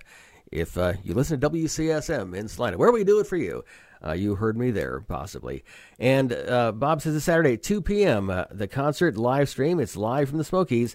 if 0.52 0.78
uh, 0.78 0.94
you 1.02 1.14
listen 1.14 1.40
to 1.40 1.50
WCSM 1.50 2.34
in 2.34 2.48
Celina, 2.48 2.78
where 2.78 2.92
we 2.92 3.04
do 3.04 3.20
it 3.20 3.26
for 3.26 3.36
you. 3.36 3.64
Uh, 4.06 4.12
you 4.12 4.34
heard 4.34 4.58
me 4.58 4.70
there, 4.70 5.00
possibly. 5.00 5.64
And 5.98 6.32
uh, 6.32 6.72
Bob 6.72 7.00
says 7.00 7.16
it's 7.16 7.24
Saturday, 7.24 7.56
2 7.56 7.80
p.m. 7.80 8.28
Uh, 8.28 8.44
the 8.50 8.68
concert 8.68 9.16
live 9.16 9.48
stream. 9.48 9.80
It's 9.80 9.96
live 9.96 10.28
from 10.28 10.38
the 10.38 10.44
Smokies 10.44 10.94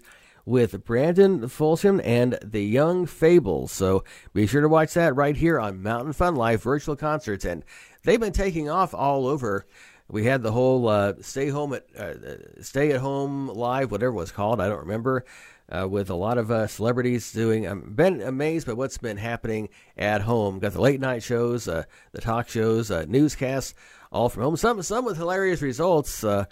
with 0.49 0.83
Brandon 0.83 1.47
Folsom 1.47 2.01
and 2.03 2.39
the 2.43 2.63
Young 2.63 3.05
Fables. 3.05 3.71
So 3.71 4.03
be 4.33 4.47
sure 4.47 4.61
to 4.61 4.67
watch 4.67 4.95
that 4.95 5.15
right 5.15 5.37
here 5.37 5.59
on 5.59 5.83
Mountain 5.83 6.13
Fun 6.13 6.35
Life 6.35 6.63
virtual 6.63 6.95
concerts. 6.95 7.45
And 7.45 7.63
they've 8.03 8.19
been 8.19 8.33
taking 8.33 8.67
off 8.67 8.95
all 8.95 9.27
over. 9.27 9.67
We 10.07 10.25
had 10.25 10.41
the 10.41 10.51
whole 10.51 10.87
uh, 10.87 11.13
stay 11.21 11.49
home 11.49 11.73
at 11.73 11.85
uh, 11.95 12.61
stay 12.63 12.91
at 12.91 12.99
home 12.99 13.47
live, 13.47 13.91
whatever 13.91 14.11
it 14.11 14.15
was 14.15 14.31
called. 14.31 14.59
I 14.59 14.67
don't 14.67 14.79
remember. 14.79 15.23
Uh, 15.71 15.87
with 15.87 16.09
a 16.09 16.15
lot 16.15 16.39
of 16.39 16.49
uh, 16.49 16.65
celebrities 16.65 17.31
doing. 17.31 17.67
I've 17.67 17.95
been 17.95 18.21
amazed 18.21 18.65
by 18.65 18.73
what's 18.73 18.97
been 18.97 19.17
happening 19.17 19.69
at 19.95 20.21
home. 20.21 20.57
Got 20.57 20.73
the 20.73 20.81
late 20.81 20.99
night 20.99 21.21
shows, 21.21 21.67
uh, 21.67 21.83
the 22.11 22.21
talk 22.21 22.49
shows, 22.49 22.89
uh, 22.89 23.05
newscasts, 23.07 23.75
all 24.11 24.29
from 24.29 24.41
home. 24.41 24.57
Some 24.57 24.81
some 24.81 25.05
with 25.05 25.17
hilarious 25.17 25.61
results, 25.61 26.23
uh, 26.23 26.45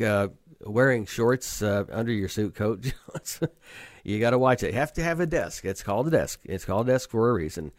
uh, 0.00 0.28
wearing 0.60 1.06
shorts 1.06 1.62
uh, 1.62 1.84
under 1.90 2.12
your 2.12 2.28
suit 2.28 2.54
coat. 2.54 2.92
you 4.04 4.20
got 4.20 4.30
to 4.30 4.38
watch 4.38 4.62
it. 4.62 4.72
You 4.72 4.78
have 4.78 4.92
to 4.94 5.02
have 5.02 5.20
a 5.20 5.26
desk. 5.26 5.64
It's 5.64 5.82
called 5.82 6.08
a 6.08 6.10
desk. 6.10 6.40
It's 6.44 6.64
called 6.64 6.88
a 6.88 6.92
desk 6.92 7.10
for 7.10 7.30
a 7.30 7.32
reason. 7.32 7.72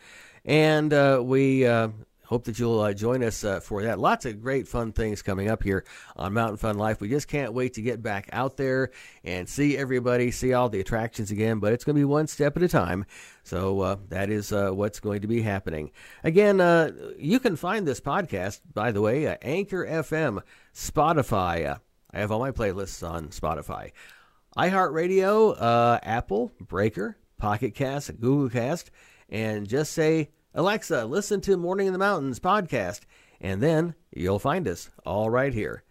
And 0.45 0.93
uh, 0.93 1.21
we 1.23 1.65
uh, 1.65 1.89
hope 2.25 2.45
that 2.45 2.57
you'll 2.57 2.79
uh, 2.79 2.93
join 2.93 3.23
us 3.23 3.43
uh, 3.43 3.59
for 3.59 3.83
that. 3.83 3.99
Lots 3.99 4.25
of 4.25 4.41
great 4.41 4.67
fun 4.67 4.93
things 4.93 5.21
coming 5.21 5.49
up 5.49 5.61
here 5.61 5.83
on 6.15 6.33
Mountain 6.33 6.57
Fun 6.57 6.77
Life. 6.77 7.01
We 7.01 7.09
just 7.09 7.27
can't 7.27 7.53
wait 7.53 7.73
to 7.73 7.81
get 7.81 8.01
back 8.01 8.29
out 8.31 8.55
there 8.55 8.91
and 9.25 9.49
see 9.49 9.77
everybody, 9.77 10.31
see 10.31 10.53
all 10.53 10.69
the 10.69 10.79
attractions 10.79 11.31
again. 11.31 11.59
But 11.59 11.73
it's 11.73 11.83
going 11.83 11.95
to 11.95 11.99
be 11.99 12.05
one 12.05 12.27
step 12.27 12.55
at 12.55 12.63
a 12.63 12.69
time. 12.69 13.05
So 13.43 13.81
uh, 13.81 13.97
that 14.09 14.29
is 14.29 14.51
what's 14.51 14.99
going 14.99 15.21
to 15.21 15.27
be 15.27 15.41
happening. 15.41 15.91
Again, 16.23 16.59
you 17.17 17.39
can 17.39 17.55
find 17.55 17.85
this 17.85 17.99
podcast, 17.99 18.61
by 18.73 18.91
the 18.91 19.01
way, 19.01 19.37
Anchor 19.41 19.85
FM, 19.85 20.41
Spotify. 20.73 21.79
I 22.13 22.19
have 22.19 22.31
all 22.31 22.39
my 22.39 22.51
playlists 22.51 23.07
on 23.07 23.29
Spotify, 23.29 23.91
iHeartRadio, 24.57 25.61
uh, 25.61 25.99
Apple, 26.03 26.51
Breaker, 26.59 27.17
Pocket 27.37 27.75
Cast, 27.75 28.19
Google 28.19 28.49
Cast, 28.49 28.91
and 29.29 29.67
just 29.67 29.91
say, 29.93 30.29
Alexa, 30.53 31.05
listen 31.05 31.41
to 31.41 31.57
Morning 31.57 31.87
in 31.87 31.93
the 31.93 31.99
Mountains 31.99 32.39
podcast, 32.39 33.01
and 33.39 33.61
then 33.61 33.93
you'll 34.11 34.39
find 34.39 34.67
us 34.67 34.89
all 35.05 35.29
right 35.29 35.53
here. 35.53 35.83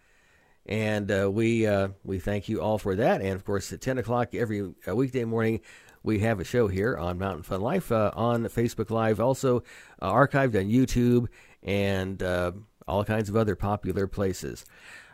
And 0.65 1.13
uh, 1.13 1.31
we 1.31 1.65
uh, 1.67 1.89
we 2.03 2.19
thank 2.19 2.49
you 2.49 2.61
all 2.61 2.79
for 2.79 2.97
that. 2.97 3.21
And 3.21 3.35
of 3.35 3.45
course, 3.45 3.73
at 3.73 3.81
10 3.81 3.99
o'clock 3.99 4.35
every 4.35 4.75
uh, 4.89 4.97
weekday 4.97 5.25
morning, 5.25 5.61
we 6.03 6.21
have 6.21 6.41
a 6.41 6.45
show 6.45 6.69
here 6.69 6.97
on 6.97 7.19
Mountain 7.19 7.43
Fun 7.43 7.61
Life 7.61 7.93
uh, 7.93 8.11
on 8.15 8.45
Facebook 8.45 8.91
Live, 8.91 9.21
also 9.21 9.63
uh, 10.01 10.13
archived 10.13 10.59
on 10.59 10.71
YouTube 10.71 11.27
and 11.63 12.23
uh, 12.23 12.53
all 12.89 13.05
kinds 13.05 13.29
of 13.29 13.37
other 13.37 13.57
popular 13.57 14.07
places. 14.07 14.65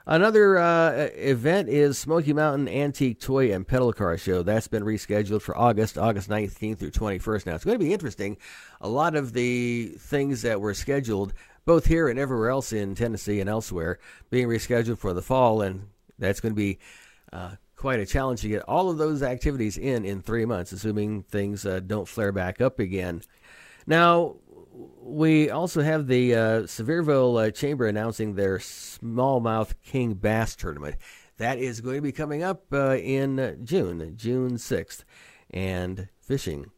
Another 0.05 0.59
uh, 0.59 1.09
event 1.15 1.69
is 1.69 1.97
Smoky 1.97 2.33
Mountain 2.33 2.69
Antique 2.69 3.21
Toy 3.21 3.53
and 3.53 3.67
Pedal 3.67 3.93
Car 3.93 4.19
Show. 4.19 4.43
That's 4.43 4.67
been 4.67 4.83
rescheduled 4.83 5.43
for 5.43 5.57
August, 5.57 5.97
August 5.97 6.29
19th 6.29 6.79
through 6.79 6.91
21st. 6.91 7.47
Now, 7.47 7.55
it's 7.55 7.65
going 7.65 7.79
to 7.79 7.85
be 7.85 7.93
interesting. 7.93 8.37
A 8.81 8.89
lot 8.89 9.15
of 9.15 9.33
the 9.33 9.95
things 9.99 10.43
that 10.43 10.61
were 10.61 10.75
scheduled, 10.75 11.33
both 11.65 11.87
here 11.87 12.09
and 12.09 12.19
everywhere 12.19 12.51
else 12.51 12.73
in 12.73 12.97
Tennessee 12.97 13.39
and 13.39 13.49
elsewhere, 13.49 14.01
being 14.29 14.49
rescheduled 14.49 14.99
for 14.99 15.13
the 15.13 15.23
fall, 15.23 15.63
and 15.63 15.87
that's 16.19 16.41
going 16.41 16.53
to 16.53 16.57
be 16.57 16.81
uh, 17.33 17.53
quite 17.77 18.01
a 18.01 18.07
challenge 18.07 18.41
to 18.41 18.49
get 18.49 18.63
all 18.63 18.91
of 18.91 18.99
those 18.99 19.23
activities 19.23 19.79
in 19.79 20.05
in 20.05 20.21
three 20.21 20.45
months, 20.45 20.73
assuming 20.73 21.23
things 21.23 21.65
uh, 21.65 21.79
don't 21.79 22.09
flare 22.09 22.33
back 22.33 22.61
up 22.61 22.81
again. 22.81 23.23
Now, 23.87 24.37
we 24.73 25.51
also 25.51 25.83
have 25.83 26.07
the 26.07 26.35
uh, 26.35 26.63
Sevierville 26.63 27.49
uh, 27.49 27.51
Chamber 27.51 27.87
announcing 27.87 28.35
their 28.35 28.59
smallmouth 28.59 29.75
king 29.85 30.15
bass 30.15 30.57
tournament. 30.57 30.97
That 31.39 31.59
is 31.59 31.81
going 31.81 31.97
to 31.97 32.03
be 32.03 32.13
coming 32.13 32.43
up 32.43 32.65
uh, 32.73 32.97
in 32.97 33.61
June, 33.65 34.15
June 34.17 34.53
6th. 34.53 35.05
And 35.51 36.09
fishing. 36.23 36.71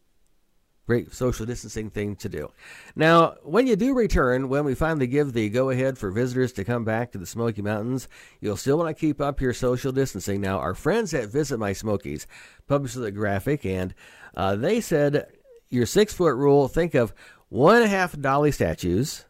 Great 0.85 1.13
social 1.13 1.47
distancing 1.47 1.89
thing 1.89 2.15
to 2.17 2.29
do. 2.29 2.51
Now, 2.95 3.35
when 3.41 3.65
you 3.65 3.75
do 3.75 3.95
return, 3.95 4.49
when 4.49 4.65
we 4.65 4.75
finally 4.75 5.07
give 5.07 5.33
the 5.33 5.49
go 5.49 5.71
ahead 5.71 5.97
for 5.97 6.11
visitors 6.11 6.51
to 6.53 6.63
come 6.63 6.83
back 6.83 7.11
to 7.11 7.17
the 7.17 7.25
Smoky 7.25 7.63
Mountains, 7.63 8.07
you'll 8.39 8.57
still 8.57 8.77
want 8.77 8.95
to 8.95 8.99
keep 8.99 9.19
up 9.19 9.41
your 9.41 9.53
social 9.53 9.91
distancing. 9.91 10.41
Now, 10.41 10.59
our 10.59 10.75
friends 10.75 11.13
at 11.13 11.29
Visit 11.29 11.57
My 11.57 11.73
Smokies 11.73 12.27
published 12.67 12.95
the 12.95 13.11
graphic, 13.11 13.65
and 13.65 13.95
uh, 14.35 14.55
they 14.55 14.79
said 14.79 15.25
your 15.71 15.87
six 15.87 16.13
foot 16.13 16.35
rule, 16.35 16.67
think 16.67 16.93
of 16.93 17.13
one 17.49 17.77
and 17.77 17.85
a 17.85 17.89
half 17.89 18.19
dolly 18.19 18.51
statues, 18.51 19.25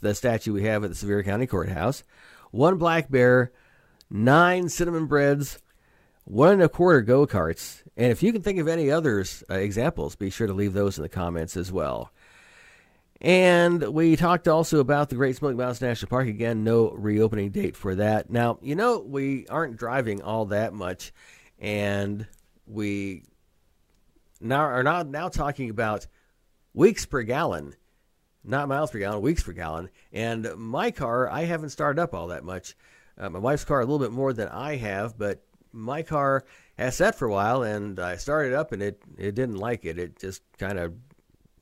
the 0.00 0.14
statue 0.14 0.52
we 0.52 0.64
have 0.64 0.84
at 0.84 0.90
the 0.90 0.96
Sevier 0.96 1.22
County 1.22 1.46
Courthouse, 1.46 2.04
one 2.50 2.78
black 2.78 3.10
bear, 3.10 3.52
nine 4.10 4.68
cinnamon 4.68 5.06
breads, 5.06 5.58
one 6.24 6.54
and 6.54 6.62
a 6.62 6.68
quarter 6.68 7.00
go 7.00 7.26
karts, 7.26 7.82
and 7.96 8.12
if 8.12 8.22
you 8.22 8.32
can 8.32 8.42
think 8.42 8.58
of 8.58 8.68
any 8.68 8.90
others 8.90 9.42
uh, 9.50 9.54
examples, 9.54 10.14
be 10.14 10.30
sure 10.30 10.46
to 10.46 10.52
leave 10.52 10.72
those 10.72 10.98
in 10.98 11.02
the 11.02 11.08
comments 11.08 11.56
as 11.56 11.72
well. 11.72 12.12
And 13.20 13.82
we 13.92 14.14
talked 14.14 14.46
also 14.46 14.78
about 14.78 15.08
the 15.08 15.16
Great 15.16 15.34
Smoky 15.34 15.56
Mountains 15.56 15.80
National 15.80 16.08
Park. 16.08 16.28
Again, 16.28 16.62
no 16.62 16.90
reopening 16.90 17.50
date 17.50 17.74
for 17.74 17.96
that. 17.96 18.30
Now, 18.30 18.58
you 18.62 18.76
know, 18.76 19.00
we 19.00 19.48
aren't 19.48 19.76
driving 19.76 20.22
all 20.22 20.44
that 20.46 20.72
much, 20.72 21.12
and 21.58 22.28
we 22.66 23.24
now 24.40 24.60
are 24.60 24.84
not 24.84 25.08
now 25.08 25.28
talking 25.28 25.70
about 25.70 26.06
weeks 26.78 27.04
per 27.04 27.22
gallon, 27.24 27.74
not 28.44 28.68
miles 28.68 28.92
per 28.92 29.00
gallon, 29.00 29.20
weeks 29.20 29.42
per 29.42 29.52
gallon. 29.52 29.90
And 30.12 30.48
my 30.56 30.92
car, 30.92 31.28
I 31.28 31.42
haven't 31.42 31.70
started 31.70 32.00
up 32.00 32.14
all 32.14 32.28
that 32.28 32.44
much. 32.44 32.76
Uh, 33.18 33.28
my 33.28 33.40
wife's 33.40 33.64
car 33.64 33.80
a 33.80 33.84
little 33.84 33.98
bit 33.98 34.12
more 34.12 34.32
than 34.32 34.46
I 34.46 34.76
have, 34.76 35.18
but 35.18 35.42
my 35.72 36.02
car 36.02 36.44
has 36.78 36.96
sat 36.96 37.16
for 37.16 37.26
a 37.26 37.32
while, 37.32 37.64
and 37.64 37.98
I 37.98 38.14
started 38.14 38.54
up, 38.54 38.70
and 38.70 38.80
it 38.80 39.02
it 39.18 39.34
didn't 39.34 39.56
like 39.56 39.84
it. 39.84 39.98
It 39.98 40.20
just 40.20 40.40
kind 40.56 40.78
of 40.78 40.94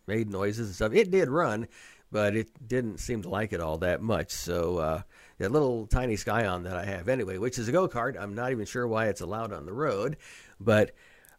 made 0.07 0.31
noises 0.31 0.67
and 0.67 0.75
stuff. 0.75 0.93
It 0.93 1.11
did 1.11 1.31
run, 1.31 1.67
but 2.13 2.37
it 2.37 2.51
didn't 2.69 2.99
seem 2.99 3.23
to 3.23 3.31
like 3.31 3.55
it 3.55 3.61
all 3.63 3.79
that 3.79 4.03
much. 4.03 4.33
So 4.33 4.77
uh, 4.77 5.03
that 5.39 5.51
little 5.51 5.87
tiny 5.87 6.17
Scion 6.17 6.65
that 6.65 6.77
I 6.77 6.85
have 6.85 7.09
anyway, 7.09 7.39
which 7.39 7.59
is 7.59 7.69
a 7.69 7.73
go 7.73 7.89
kart, 7.89 8.21
I'm 8.21 8.35
not 8.35 8.53
even 8.53 8.67
sure 8.67 8.87
why 8.87 9.07
it's 9.07 9.23
allowed 9.23 9.55
on 9.55 9.65
the 9.65 9.73
road, 9.73 10.19
but 10.61 10.93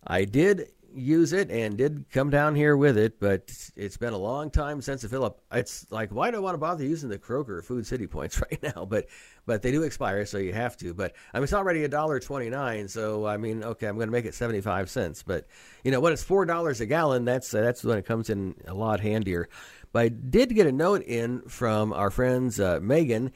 I 0.05 0.25
did 0.25 0.71
use 0.97 1.33
it 1.33 1.49
and 1.51 1.77
did 1.77 2.05
come 2.11 2.29
down 2.29 2.55
here 2.55 2.75
with 2.75 2.97
it, 2.97 3.19
but 3.19 3.51
it's 3.75 3.97
been 3.97 4.13
a 4.13 4.17
long 4.17 4.49
time 4.49 4.81
since 4.81 5.05
fill 5.05 5.23
up. 5.23 5.41
It's 5.51 5.89
like 5.91 6.11
why 6.11 6.31
do 6.31 6.37
I 6.37 6.39
want 6.39 6.55
to 6.55 6.59
bother 6.59 6.83
using 6.83 7.09
the 7.09 7.19
Kroger 7.19 7.63
Food 7.63 7.85
City 7.85 8.07
points 8.07 8.41
right 8.51 8.61
now? 8.61 8.85
But 8.85 9.07
but 9.45 9.61
they 9.61 9.71
do 9.71 9.83
expire, 9.83 10.25
so 10.25 10.37
you 10.37 10.53
have 10.53 10.75
to. 10.77 10.93
But 10.93 11.13
I 11.33 11.37
mean, 11.37 11.43
it's 11.43 11.53
already 11.53 11.83
a 11.83 11.87
dollar 11.87 12.19
twenty 12.19 12.49
nine, 12.49 12.87
so 12.87 13.25
I 13.25 13.37
mean, 13.37 13.63
okay, 13.63 13.87
I'm 13.87 13.95
going 13.95 14.07
to 14.07 14.11
make 14.11 14.25
it 14.25 14.33
seventy 14.33 14.61
five 14.61 14.89
cents. 14.89 15.23
But 15.23 15.47
you 15.83 15.91
know, 15.91 15.99
when 15.99 16.13
it's 16.13 16.23
four 16.23 16.45
dollars 16.45 16.81
a 16.81 16.85
gallon, 16.85 17.25
that's 17.25 17.53
uh, 17.53 17.61
that's 17.61 17.83
when 17.83 17.97
it 17.97 18.05
comes 18.05 18.29
in 18.29 18.55
a 18.65 18.73
lot 18.73 18.99
handier. 18.99 19.49
But 19.91 19.99
I 19.99 20.09
did 20.09 20.53
get 20.53 20.67
a 20.67 20.71
note 20.71 21.03
in 21.03 21.41
from 21.43 21.93
our 21.93 22.09
friends 22.09 22.59
uh, 22.59 22.79
Megan 22.81 23.31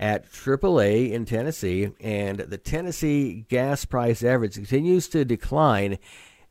at 0.00 0.30
AAA 0.30 1.10
in 1.10 1.24
Tennessee, 1.24 1.90
and 2.00 2.38
the 2.38 2.58
Tennessee 2.58 3.44
gas 3.48 3.84
price 3.84 4.22
average 4.22 4.54
continues 4.54 5.08
to 5.08 5.24
decline 5.24 5.98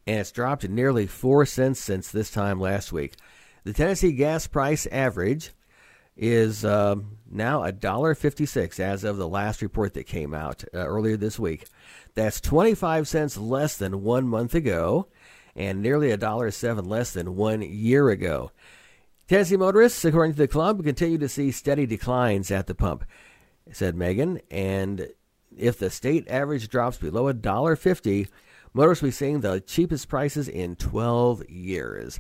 and 0.08 0.22
it's 0.22 0.32
dropped 0.32 0.68
nearly 0.68 1.06
4 1.06 1.46
cents 1.46 1.80
since 1.80 2.10
this 2.10 2.32
time 2.32 2.60
last 2.60 2.92
week. 2.92 3.16
The 3.66 3.74
Tennessee 3.74 4.14
gas 4.14 4.48
price 4.48 4.88
average 4.88 5.52
is 6.16 6.64
uh, 6.66 6.96
now 7.30 7.62
$1.56 7.62 8.80
as 8.80 9.04
of 9.04 9.18
the 9.18 9.28
last 9.28 9.62
report 9.62 9.94
that 9.94 10.08
came 10.08 10.34
out 10.34 10.64
uh, 10.74 10.78
earlier 10.78 11.18
this 11.18 11.38
week. 11.38 11.66
That's 12.16 12.42
25 12.42 13.08
cents 13.08 13.38
less 13.38 13.78
than 13.78 14.02
one 14.02 14.28
month 14.28 14.56
ago 14.56 15.08
and 15.56 15.82
nearly 15.82 16.10
$1.07 16.10 16.88
less 16.88 17.12
than 17.12 17.36
one 17.36 17.62
year 17.62 18.10
ago. 18.10 18.52
Tennessee 19.28 19.58
motorists, 19.58 20.06
according 20.06 20.34
to 20.34 20.38
the 20.38 20.48
club, 20.48 20.84
continue 20.84 21.18
to 21.18 21.28
see 21.28 21.52
steady 21.52 21.86
declines 21.86 22.50
at 22.50 22.68
the 22.68 22.76
pump, 22.76 23.04
said 23.72 23.96
Megan. 23.96 24.40
And 24.50 25.10
if 25.56 25.78
the 25.78 25.90
state 25.90 26.28
average 26.30 26.70
drops 26.70 26.98
below 26.98 27.32
$1.50, 27.34 28.30
Motorists 28.78 29.02
will 29.02 29.08
be 29.08 29.12
seeing 29.12 29.42
the 29.42 29.60
cheapest 29.60 30.08
prices 30.08 30.48
in 30.48 30.76
12 30.76 31.50
years. 31.50 32.20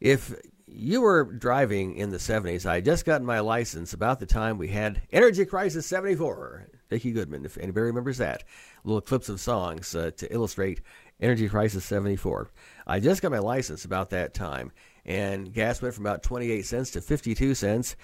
If 0.00 0.34
you 0.66 1.02
were 1.02 1.24
driving 1.24 1.94
in 1.94 2.08
the 2.08 2.16
70s, 2.16 2.64
I 2.64 2.80
just 2.80 3.04
got 3.04 3.20
my 3.20 3.40
license 3.40 3.92
about 3.92 4.18
the 4.18 4.24
time 4.24 4.56
we 4.56 4.68
had 4.68 5.02
Energy 5.12 5.44
Crisis 5.44 5.84
74. 5.84 6.68
Dickie 6.88 7.12
Goodman, 7.12 7.44
if 7.44 7.58
anybody 7.58 7.84
remembers 7.84 8.16
that. 8.16 8.44
Little 8.82 9.02
clips 9.02 9.28
of 9.28 9.42
songs 9.42 9.94
uh, 9.94 10.10
to 10.16 10.32
illustrate 10.32 10.80
Energy 11.20 11.50
Crisis 11.50 11.84
74. 11.84 12.48
I 12.86 12.98
just 12.98 13.20
got 13.20 13.30
my 13.30 13.38
license 13.38 13.84
about 13.84 14.08
that 14.08 14.32
time, 14.32 14.72
and 15.04 15.52
gas 15.52 15.82
went 15.82 15.94
from 15.94 16.06
about 16.06 16.22
28 16.22 16.64
cents 16.64 16.92
to 16.92 17.02
52 17.02 17.54
cents. 17.54 17.94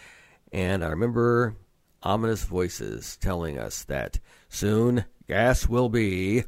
And 0.52 0.84
I 0.84 0.88
remember 0.88 1.56
ominous 2.02 2.44
voices 2.44 3.16
telling 3.16 3.58
us 3.58 3.84
that 3.84 4.18
soon 4.50 5.06
gas 5.26 5.66
will 5.66 5.88
be 5.88 6.44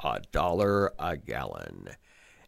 a 0.00 0.20
dollar 0.32 0.92
a 0.98 1.16
gallon. 1.16 1.88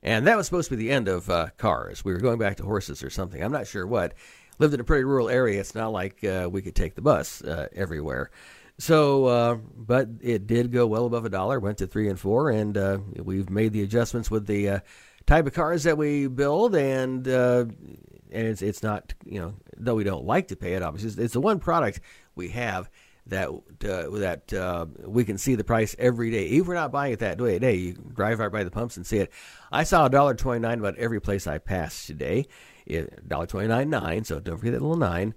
And 0.02 0.26
that 0.26 0.37
was 0.37 0.47
supposed 0.47 0.71
to 0.71 0.76
be 0.76 0.83
the 0.83 0.92
end 0.92 1.09
of 1.09 1.28
uh, 1.28 1.49
cars. 1.59 2.04
We 2.04 2.12
were 2.12 2.21
going 2.21 2.38
back 2.38 2.57
to 2.57 2.62
horses 2.62 3.02
or 3.02 3.11
something. 3.11 3.42
I'm 3.42 3.52
not 3.52 3.66
sure 3.66 3.87
what. 3.87 4.14
Lived 4.59 4.75
in 4.75 4.80
a 4.80 4.85
pretty 4.85 5.04
rural 5.04 5.28
area. 5.30 5.61
It's 5.61 5.75
not 5.75 5.92
like 5.92 6.23
uh, 6.23 6.49
we 6.50 6.61
could 6.61 6.75
take 6.75 6.95
the 6.95 7.00
bus 7.00 7.42
uh, 7.42 7.69
everywhere. 7.75 8.30
So, 8.78 9.26
uh, 9.26 9.54
but 9.54 10.09
it 10.21 10.47
did 10.47 10.73
go 10.73 10.87
well 10.87 11.07
above 11.07 11.25
a 11.25 11.30
dollar, 11.30 11.59
went 11.61 11.78
to 11.78 11.87
three 11.87 12.09
and 12.09 12.21
four, 12.21 12.50
and 12.50 12.76
uh, 12.76 12.99
we've 13.16 13.49
made 13.49 13.73
the 13.73 13.83
adjustments 13.83 14.30
with 14.30 14.47
the 14.47 14.69
uh, 14.69 14.80
type 15.26 15.47
of 15.47 15.54
cars 15.54 15.85
that 15.85 15.97
we 15.99 16.26
build, 16.26 16.75
and 16.75 17.26
and 17.26 18.47
it's 18.47 18.62
it's 18.62 18.83
not 18.83 19.12
you 19.25 19.40
know 19.40 19.54
though 19.76 19.95
we 19.95 20.04
don't 20.04 20.25
like 20.25 20.49
to 20.49 20.57
pay 20.57 20.75
it, 20.75 20.83
obviously 20.83 21.23
it's 21.23 21.35
the 21.35 21.40
one 21.40 21.59
product 21.59 22.00
we 22.35 22.49
have 22.49 22.88
that 23.26 23.48
uh, 23.48 24.18
that 24.18 24.52
uh, 24.52 24.86
we 25.04 25.24
can 25.24 25.38
see 25.38 25.54
the 25.54 25.64
price 25.64 25.95
every 25.99 26.30
day. 26.30 26.47
Even 26.47 26.60
if 26.60 26.68
we're 26.68 26.75
not 26.75 26.92
buying 26.92 27.12
it 27.12 27.21
that 27.21 27.38
day, 27.38 27.58
day 27.58 27.75
you 27.75 27.92
drive 27.92 28.38
right 28.38 28.50
by 28.50 28.64
the 28.64 28.71
pumps 28.71 28.97
and 28.97 29.06
see 29.06 29.18
it. 29.18 29.32
I 29.71 29.84
saw 29.84 30.06
a 30.06 30.10
dollar 30.10 30.34
twenty 30.34 30.60
nine 30.60 30.78
about 30.78 30.97
every 30.97 31.21
place 31.21 31.47
I 31.47 31.58
passed 31.58 32.06
today. 32.06 32.47
Dollar 33.26 33.47
twenty 33.47 33.68
nine 33.68 33.90
nine. 33.90 34.25
So 34.25 34.40
don't 34.40 34.58
forget 34.58 34.73
that 34.73 34.82
little 34.82 34.97
nine. 34.97 35.34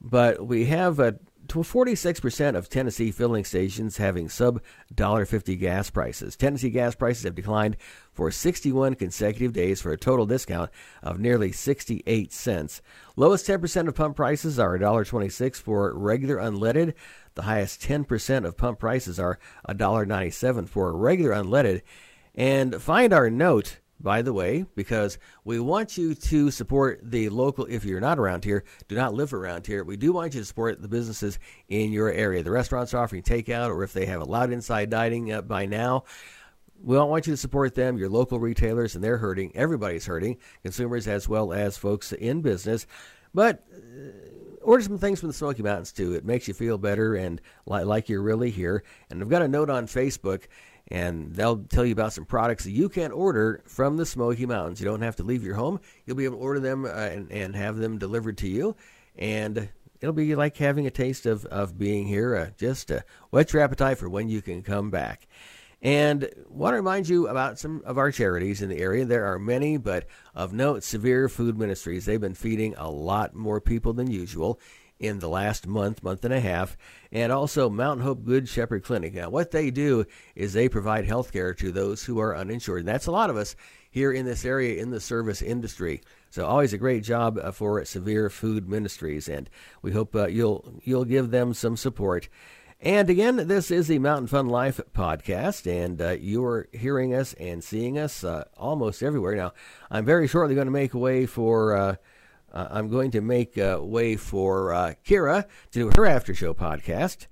But 0.00 0.46
we 0.46 0.66
have 0.66 1.00
a 1.00 1.18
46% 1.48 2.56
of 2.56 2.68
Tennessee 2.68 3.10
filling 3.10 3.44
stations 3.44 3.96
having 3.96 4.28
sub 4.28 4.60
$1.50 4.94 5.58
gas 5.58 5.90
prices. 5.90 6.36
Tennessee 6.36 6.70
gas 6.70 6.94
prices 6.94 7.24
have 7.24 7.34
declined 7.34 7.76
for 8.12 8.30
61 8.30 8.94
consecutive 8.94 9.52
days 9.52 9.80
for 9.80 9.92
a 9.92 9.96
total 9.96 10.26
discount 10.26 10.70
of 11.02 11.18
nearly 11.18 11.50
68 11.50 12.32
cents. 12.32 12.82
Lowest 13.16 13.46
10% 13.46 13.88
of 13.88 13.94
pump 13.94 14.16
prices 14.16 14.58
are 14.58 14.78
$1.26 14.78 15.56
for 15.56 15.92
regular 15.96 16.36
unleaded. 16.36 16.94
The 17.34 17.42
highest 17.42 17.80
10% 17.82 18.44
of 18.44 18.56
pump 18.56 18.78
prices 18.78 19.18
are 19.18 19.38
$1.97 19.68 20.68
for 20.68 20.96
regular 20.96 21.32
unleaded. 21.32 21.82
And 22.34 22.80
find 22.80 23.12
our 23.12 23.30
note 23.30 23.78
by 24.00 24.22
the 24.22 24.32
way, 24.32 24.64
because 24.74 25.18
we 25.44 25.58
want 25.58 25.98
you 25.98 26.14
to 26.14 26.50
support 26.50 27.00
the 27.02 27.28
local. 27.28 27.66
If 27.66 27.84
you're 27.84 28.00
not 28.00 28.18
around 28.18 28.44
here, 28.44 28.64
do 28.86 28.94
not 28.94 29.14
live 29.14 29.34
around 29.34 29.66
here. 29.66 29.84
We 29.84 29.96
do 29.96 30.12
want 30.12 30.34
you 30.34 30.40
to 30.40 30.46
support 30.46 30.80
the 30.80 30.88
businesses 30.88 31.38
in 31.68 31.92
your 31.92 32.10
area. 32.12 32.42
The 32.42 32.50
restaurants 32.50 32.94
are 32.94 33.02
offering 33.02 33.22
takeout, 33.22 33.70
or 33.70 33.82
if 33.82 33.92
they 33.92 34.06
have 34.06 34.20
allowed 34.20 34.52
inside 34.52 34.90
dining 34.90 35.32
uh, 35.32 35.42
by 35.42 35.66
now. 35.66 36.04
We 36.80 36.96
all 36.96 37.10
want 37.10 37.26
you 37.26 37.32
to 37.32 37.36
support 37.36 37.74
them, 37.74 37.98
your 37.98 38.08
local 38.08 38.38
retailers, 38.38 38.94
and 38.94 39.02
they're 39.02 39.18
hurting. 39.18 39.56
Everybody's 39.56 40.06
hurting, 40.06 40.38
consumers 40.62 41.08
as 41.08 41.28
well 41.28 41.52
as 41.52 41.76
folks 41.76 42.12
in 42.12 42.40
business. 42.40 42.86
But 43.34 43.64
uh, 43.74 44.10
order 44.68 44.84
some 44.84 44.98
things 44.98 45.18
from 45.18 45.28
the 45.30 45.34
Smoky 45.34 45.62
Mountains 45.62 45.92
too. 45.92 46.14
It 46.14 46.26
makes 46.26 46.46
you 46.46 46.52
feel 46.52 46.76
better 46.76 47.14
and 47.14 47.40
li- 47.64 47.84
like 47.84 48.10
you're 48.10 48.20
really 48.20 48.50
here. 48.50 48.84
And 49.08 49.22
I've 49.22 49.30
got 49.30 49.40
a 49.40 49.48
note 49.48 49.70
on 49.70 49.86
Facebook 49.86 50.42
and 50.88 51.32
they'll 51.32 51.64
tell 51.64 51.86
you 51.86 51.92
about 51.92 52.12
some 52.12 52.26
products 52.26 52.64
that 52.64 52.72
you 52.72 52.90
can 52.90 53.10
order 53.10 53.62
from 53.66 53.96
the 53.96 54.04
Smoky 54.04 54.44
Mountains. 54.44 54.78
You 54.78 54.84
don't 54.84 55.00
have 55.00 55.16
to 55.16 55.22
leave 55.22 55.42
your 55.42 55.54
home. 55.54 55.80
You'll 56.04 56.16
be 56.16 56.26
able 56.26 56.36
to 56.36 56.42
order 56.42 56.60
them 56.60 56.84
uh, 56.84 56.88
and, 56.88 57.32
and 57.32 57.56
have 57.56 57.76
them 57.76 57.96
delivered 57.96 58.36
to 58.38 58.48
you. 58.48 58.76
And 59.16 59.70
it'll 60.02 60.12
be 60.12 60.34
like 60.34 60.58
having 60.58 60.86
a 60.86 60.90
taste 60.90 61.24
of, 61.24 61.46
of 61.46 61.78
being 61.78 62.06
here, 62.06 62.36
uh, 62.36 62.50
just 62.58 62.92
whet 63.30 63.54
your 63.54 63.62
appetite 63.62 63.96
for 63.96 64.10
when 64.10 64.28
you 64.28 64.42
can 64.42 64.62
come 64.62 64.90
back. 64.90 65.26
And 65.80 66.28
want 66.48 66.72
to 66.72 66.78
remind 66.78 67.08
you 67.08 67.28
about 67.28 67.58
some 67.58 67.82
of 67.84 67.98
our 67.98 68.10
charities 68.10 68.62
in 68.62 68.68
the 68.68 68.78
area. 68.78 69.04
There 69.04 69.26
are 69.26 69.38
many, 69.38 69.76
but 69.76 70.06
of 70.34 70.52
note, 70.52 70.82
Sevier 70.82 71.28
Food 71.28 71.56
Ministries. 71.56 72.04
They've 72.04 72.20
been 72.20 72.34
feeding 72.34 72.74
a 72.76 72.90
lot 72.90 73.34
more 73.34 73.60
people 73.60 73.92
than 73.92 74.10
usual 74.10 74.58
in 74.98 75.20
the 75.20 75.28
last 75.28 75.66
month, 75.66 76.02
month 76.02 76.24
and 76.24 76.34
a 76.34 76.40
half, 76.40 76.76
and 77.12 77.30
also 77.30 77.70
Mountain 77.70 78.04
Hope 78.04 78.24
Good 78.24 78.48
Shepherd 78.48 78.82
Clinic. 78.82 79.14
Now, 79.14 79.30
what 79.30 79.52
they 79.52 79.70
do 79.70 80.04
is 80.34 80.52
they 80.52 80.68
provide 80.68 81.04
health 81.04 81.32
care 81.32 81.54
to 81.54 81.70
those 81.70 82.02
who 82.04 82.18
are 82.18 82.36
uninsured. 82.36 82.80
And 82.80 82.88
that's 82.88 83.06
a 83.06 83.12
lot 83.12 83.30
of 83.30 83.36
us 83.36 83.54
here 83.90 84.12
in 84.12 84.26
this 84.26 84.44
area 84.44 84.82
in 84.82 84.90
the 84.90 85.00
service 85.00 85.40
industry. 85.40 86.00
So, 86.30 86.44
always 86.44 86.72
a 86.72 86.78
great 86.78 87.04
job 87.04 87.38
uh, 87.40 87.52
for 87.52 87.84
Sevier 87.84 88.28
Food 88.28 88.68
Ministries, 88.68 89.28
and 89.28 89.48
we 89.80 89.92
hope 89.92 90.14
uh, 90.14 90.26
you'll 90.26 90.80
you'll 90.82 91.04
give 91.04 91.30
them 91.30 91.54
some 91.54 91.76
support. 91.76 92.28
And 92.80 93.10
again, 93.10 93.48
this 93.48 93.72
is 93.72 93.88
the 93.88 93.98
Mountain 93.98 94.28
Fun 94.28 94.46
Life 94.46 94.80
podcast, 94.94 95.66
and 95.66 96.00
uh, 96.00 96.10
you 96.10 96.44
are 96.44 96.68
hearing 96.72 97.12
us 97.12 97.34
and 97.34 97.62
seeing 97.62 97.98
us 97.98 98.22
uh, 98.22 98.44
almost 98.56 99.02
everywhere. 99.02 99.34
Now, 99.34 99.52
I'm 99.90 100.04
very 100.04 100.28
shortly 100.28 100.54
going 100.54 100.68
to 100.68 100.70
make 100.70 100.94
way 100.94 101.26
for 101.26 101.76
uh, 101.76 101.96
uh, 102.52 102.68
I'm 102.70 102.88
going 102.88 103.10
to 103.10 103.20
make 103.20 103.54
way 103.56 104.14
for 104.14 104.72
uh, 104.72 104.94
Kira 105.04 105.46
to 105.72 105.90
do 105.90 105.90
her 105.96 106.06
after 106.06 106.32
show 106.32 106.54
podcast. 106.54 107.26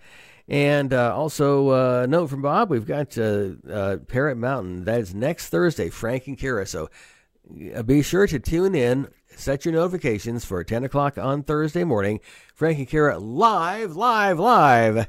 And 0.49 0.93
uh, 0.93 1.15
also, 1.15 2.03
a 2.03 2.07
note 2.09 2.27
from 2.27 2.43
Bob, 2.43 2.69
we've 2.69 2.85
got 2.85 3.11
Parrot 3.11 4.37
Mountain. 4.37 4.85
That 4.85 4.99
is 4.99 5.15
next 5.15 5.51
Thursday, 5.51 5.91
Frank 5.91 6.27
and 6.27 6.37
Kira. 6.37 6.67
So 6.67 6.91
be 7.85 8.03
sure 8.03 8.27
to 8.27 8.41
tune 8.41 8.75
in, 8.75 9.07
set 9.29 9.65
your 9.65 9.75
notifications 9.75 10.45
for 10.45 10.65
10 10.65 10.83
o'clock 10.83 11.17
on 11.17 11.45
Thursday 11.45 11.85
morning. 11.85 12.19
Frank 12.53 12.79
and 12.79 12.89
Kira 12.89 13.21
live, 13.21 13.95
live, 13.95 14.41
live 14.41 15.07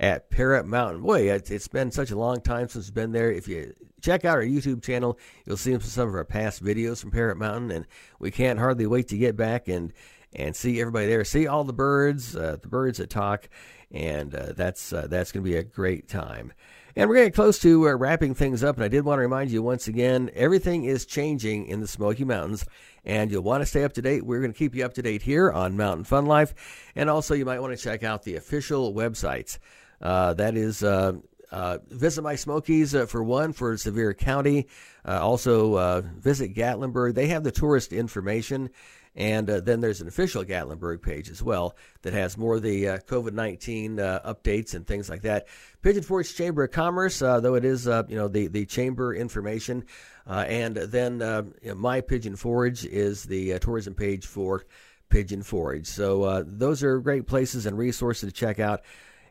at 0.00 0.30
Parrot 0.30 0.66
Mountain. 0.66 1.02
Boy, 1.02 1.30
it's 1.30 1.68
been 1.68 1.92
such 1.92 2.10
a 2.10 2.18
long 2.18 2.40
time 2.40 2.68
since 2.68 2.86
it's 2.86 2.90
been 2.90 3.12
there. 3.12 3.30
If 3.30 3.46
you 3.46 3.74
check 4.00 4.24
out 4.24 4.36
our 4.36 4.44
YouTube 4.44 4.82
channel. 4.82 5.18
You'll 5.44 5.56
see 5.56 5.78
some 5.78 6.08
of 6.08 6.14
our 6.14 6.24
past 6.24 6.64
videos 6.64 7.00
from 7.00 7.10
Parrot 7.10 7.36
Mountain, 7.36 7.70
and 7.70 7.86
we 8.18 8.30
can't 8.30 8.58
hardly 8.58 8.86
wait 8.86 9.08
to 9.08 9.18
get 9.18 9.36
back 9.36 9.68
and 9.68 9.92
and 10.32 10.54
see 10.54 10.80
everybody 10.80 11.06
there. 11.06 11.24
See 11.24 11.46
all 11.46 11.64
the 11.64 11.72
birds, 11.72 12.36
uh, 12.36 12.56
the 12.60 12.68
birds 12.68 12.98
that 12.98 13.10
talk, 13.10 13.48
and 13.90 14.34
uh, 14.34 14.52
that's 14.56 14.92
uh, 14.92 15.06
that's 15.08 15.32
going 15.32 15.44
to 15.44 15.50
be 15.50 15.56
a 15.56 15.62
great 15.62 16.08
time. 16.08 16.52
And 16.96 17.08
we're 17.08 17.16
getting 17.16 17.32
close 17.32 17.58
to 17.60 17.88
uh, 17.88 17.94
wrapping 17.94 18.34
things 18.34 18.64
up, 18.64 18.76
and 18.76 18.84
I 18.84 18.88
did 18.88 19.04
want 19.04 19.18
to 19.18 19.22
remind 19.22 19.50
you 19.50 19.62
once 19.62 19.86
again 19.86 20.30
everything 20.34 20.84
is 20.84 21.06
changing 21.06 21.66
in 21.66 21.80
the 21.80 21.86
Smoky 21.86 22.24
Mountains, 22.24 22.64
and 23.04 23.30
you'll 23.30 23.44
want 23.44 23.62
to 23.62 23.66
stay 23.66 23.84
up 23.84 23.92
to 23.94 24.02
date. 24.02 24.24
We're 24.24 24.40
going 24.40 24.52
to 24.52 24.58
keep 24.58 24.74
you 24.74 24.84
up 24.84 24.94
to 24.94 25.02
date 25.02 25.22
here 25.22 25.52
on 25.52 25.76
Mountain 25.76 26.04
Fun 26.04 26.26
Life, 26.26 26.52
and 26.96 27.08
also 27.08 27.34
you 27.34 27.44
might 27.44 27.60
want 27.60 27.76
to 27.76 27.82
check 27.82 28.02
out 28.02 28.24
the 28.24 28.36
official 28.36 28.92
websites. 28.92 29.58
Uh, 30.00 30.34
that 30.34 30.56
is 30.56 30.82
uh, 30.82 31.12
uh, 31.50 31.78
visit 31.88 32.22
my 32.22 32.36
Smokies 32.36 32.94
uh, 32.94 33.06
for 33.06 33.22
one 33.22 33.52
for 33.52 33.76
Sevier 33.76 34.14
County. 34.14 34.68
Uh, 35.04 35.20
also 35.20 35.74
uh, 35.74 36.02
visit 36.16 36.54
Gatlinburg. 36.54 37.14
They 37.14 37.28
have 37.28 37.42
the 37.42 37.50
tourist 37.50 37.92
information, 37.92 38.70
And 39.16 39.50
uh, 39.50 39.60
then 39.60 39.80
there's 39.80 40.00
an 40.00 40.06
official 40.06 40.44
Gatlinburg 40.44 41.02
page 41.02 41.28
as 41.28 41.42
well 41.42 41.76
that 42.02 42.12
has 42.12 42.38
more 42.38 42.56
of 42.56 42.62
the 42.62 42.88
uh, 42.88 42.98
COVID 42.98 43.32
19 43.32 43.98
uh, 43.98 44.20
updates 44.24 44.74
and 44.74 44.86
things 44.86 45.10
like 45.10 45.22
that. 45.22 45.48
Pigeon 45.82 46.02
Forge 46.04 46.34
Chamber 46.34 46.64
of 46.64 46.70
Commerce, 46.70 47.20
uh, 47.20 47.40
though 47.40 47.54
it 47.54 47.64
is 47.64 47.88
uh, 47.88 48.04
you 48.08 48.16
know 48.16 48.28
the, 48.28 48.46
the 48.46 48.64
chamber 48.66 49.14
information. 49.14 49.84
Uh, 50.26 50.44
and 50.46 50.76
then 50.76 51.52
My 51.74 52.00
Pigeon 52.00 52.36
Forge 52.36 52.84
is 52.84 53.24
the 53.24 53.58
tourism 53.58 53.94
page 53.94 54.26
for 54.26 54.64
Pigeon 55.08 55.42
Forge. 55.42 55.86
So 55.86 56.44
those 56.46 56.84
are 56.84 57.00
great 57.00 57.26
places 57.26 57.66
and 57.66 57.76
resources 57.76 58.32
to 58.32 58.32
check 58.32 58.60
out. 58.60 58.82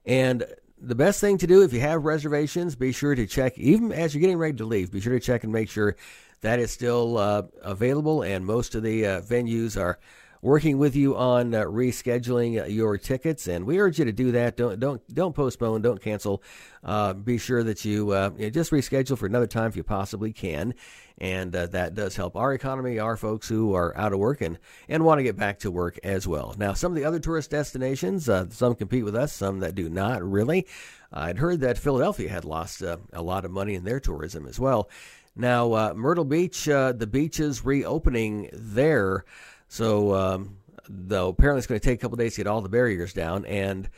And 0.06 0.46
the 0.82 0.96
best 0.96 1.20
thing 1.20 1.38
to 1.40 1.48
do 1.48 1.62
if 1.62 1.74
you 1.74 1.82
have 1.82 2.06
reservations, 2.06 2.76
be 2.76 2.92
sure 2.92 3.16
to 3.16 3.28
check, 3.28 3.58
even 3.58 3.92
as 3.92 4.14
you're 4.14 4.22
getting 4.22 4.38
ready 4.38 4.58
to 4.58 4.66
leave, 4.66 4.92
be 4.92 5.02
sure 5.02 5.14
to 5.14 5.20
check 5.20 5.44
and 5.44 5.52
make 5.52 5.70
sure 5.70 5.96
that 6.42 6.60
is 6.60 6.72
still 6.72 7.18
uh, 7.18 7.44
available. 7.62 8.24
And 8.24 8.46
most 8.46 8.76
of 8.76 8.84
the 8.84 9.06
uh, 9.06 9.22
venues 9.22 9.80
are 9.80 10.00
working 10.42 10.78
with 10.78 10.96
you 10.96 11.16
on 11.16 11.54
uh, 11.54 11.64
rescheduling 11.64 12.74
your 12.74 12.98
tickets, 12.98 13.48
and 13.48 13.66
we 13.66 13.80
urge 13.80 14.00
you 14.00 14.06
to 14.06 14.12
do 14.12 14.32
that. 14.32 14.56
Don't 14.56 14.80
don't 14.80 15.02
don't 15.14 15.36
postpone, 15.36 15.82
don't 15.82 16.02
cancel. 16.02 16.42
Uh, 16.84 17.14
be 17.14 17.38
sure 17.38 17.64
that 17.64 17.84
you, 17.84 18.12
uh, 18.12 18.32
you 18.38 18.46
know, 18.46 18.50
just 18.50 18.72
reschedule 18.72 19.18
for 19.18 19.26
another 19.26 19.48
time 19.48 19.68
if 19.68 19.76
you 19.76 19.84
possibly 19.84 20.32
can, 20.32 20.74
and 21.18 21.54
uh, 21.56 21.68
that 21.68 21.94
does 21.94 22.16
help 22.16 22.36
our 22.36 22.54
economy, 22.54 23.00
our 23.00 23.18
folks 23.18 23.50
who 23.50 23.74
are 23.74 23.96
out 23.98 24.14
of 24.14 24.20
work 24.20 24.42
and 24.42 24.58
and 24.88 25.04
want 25.04 25.20
to 25.20 25.24
get 25.24 25.36
back 25.36 25.60
to 25.60 25.72
work 25.72 26.00
as 26.04 26.28
well. 26.28 26.56
Now, 26.58 26.74
some 26.74 26.92
of 26.92 26.96
the 26.96 27.06
other 27.06 27.20
tourist 27.20 27.52
destinations, 27.52 28.30
uh, 28.30 28.46
some 28.50 28.76
compete 28.76 29.04
with 29.04 29.16
us, 29.16 29.34
some 29.34 29.60
that 29.60 29.76
do 29.76 29.90
not 29.90 30.24
really. 30.24 30.68
I'd 31.12 31.40
heard 31.40 31.60
that 31.62 31.78
Philadelphia 31.78 32.30
had 32.30 32.46
lost 32.46 32.84
uh, 32.84 32.98
a 33.12 33.22
lot 33.22 33.44
of 33.44 33.52
money 33.52 33.74
in 33.76 33.84
their 33.84 34.00
tourism 34.00 34.46
as 34.48 34.60
well. 34.60 34.90
Now, 35.36 35.94
Myrtle 35.94 36.26
Beach, 36.26 36.66
the 36.66 37.10
beaches 37.10 37.64
reopening 37.64 38.50
there. 38.52 39.24
So, 39.70 40.14
um, 40.14 40.58
though 40.90 41.30
apparently 41.30 41.60
it's 41.60 41.68
going 41.68 41.80
to 41.80 41.86
take 41.86 42.00
a 42.00 42.02
couple 42.02 42.18
days 42.18 42.36
to 42.36 42.44
get 42.44 42.48
all 42.48 42.62
the 42.62 42.70
barriers 42.70 43.14
down, 43.14 43.46
and 43.46 43.90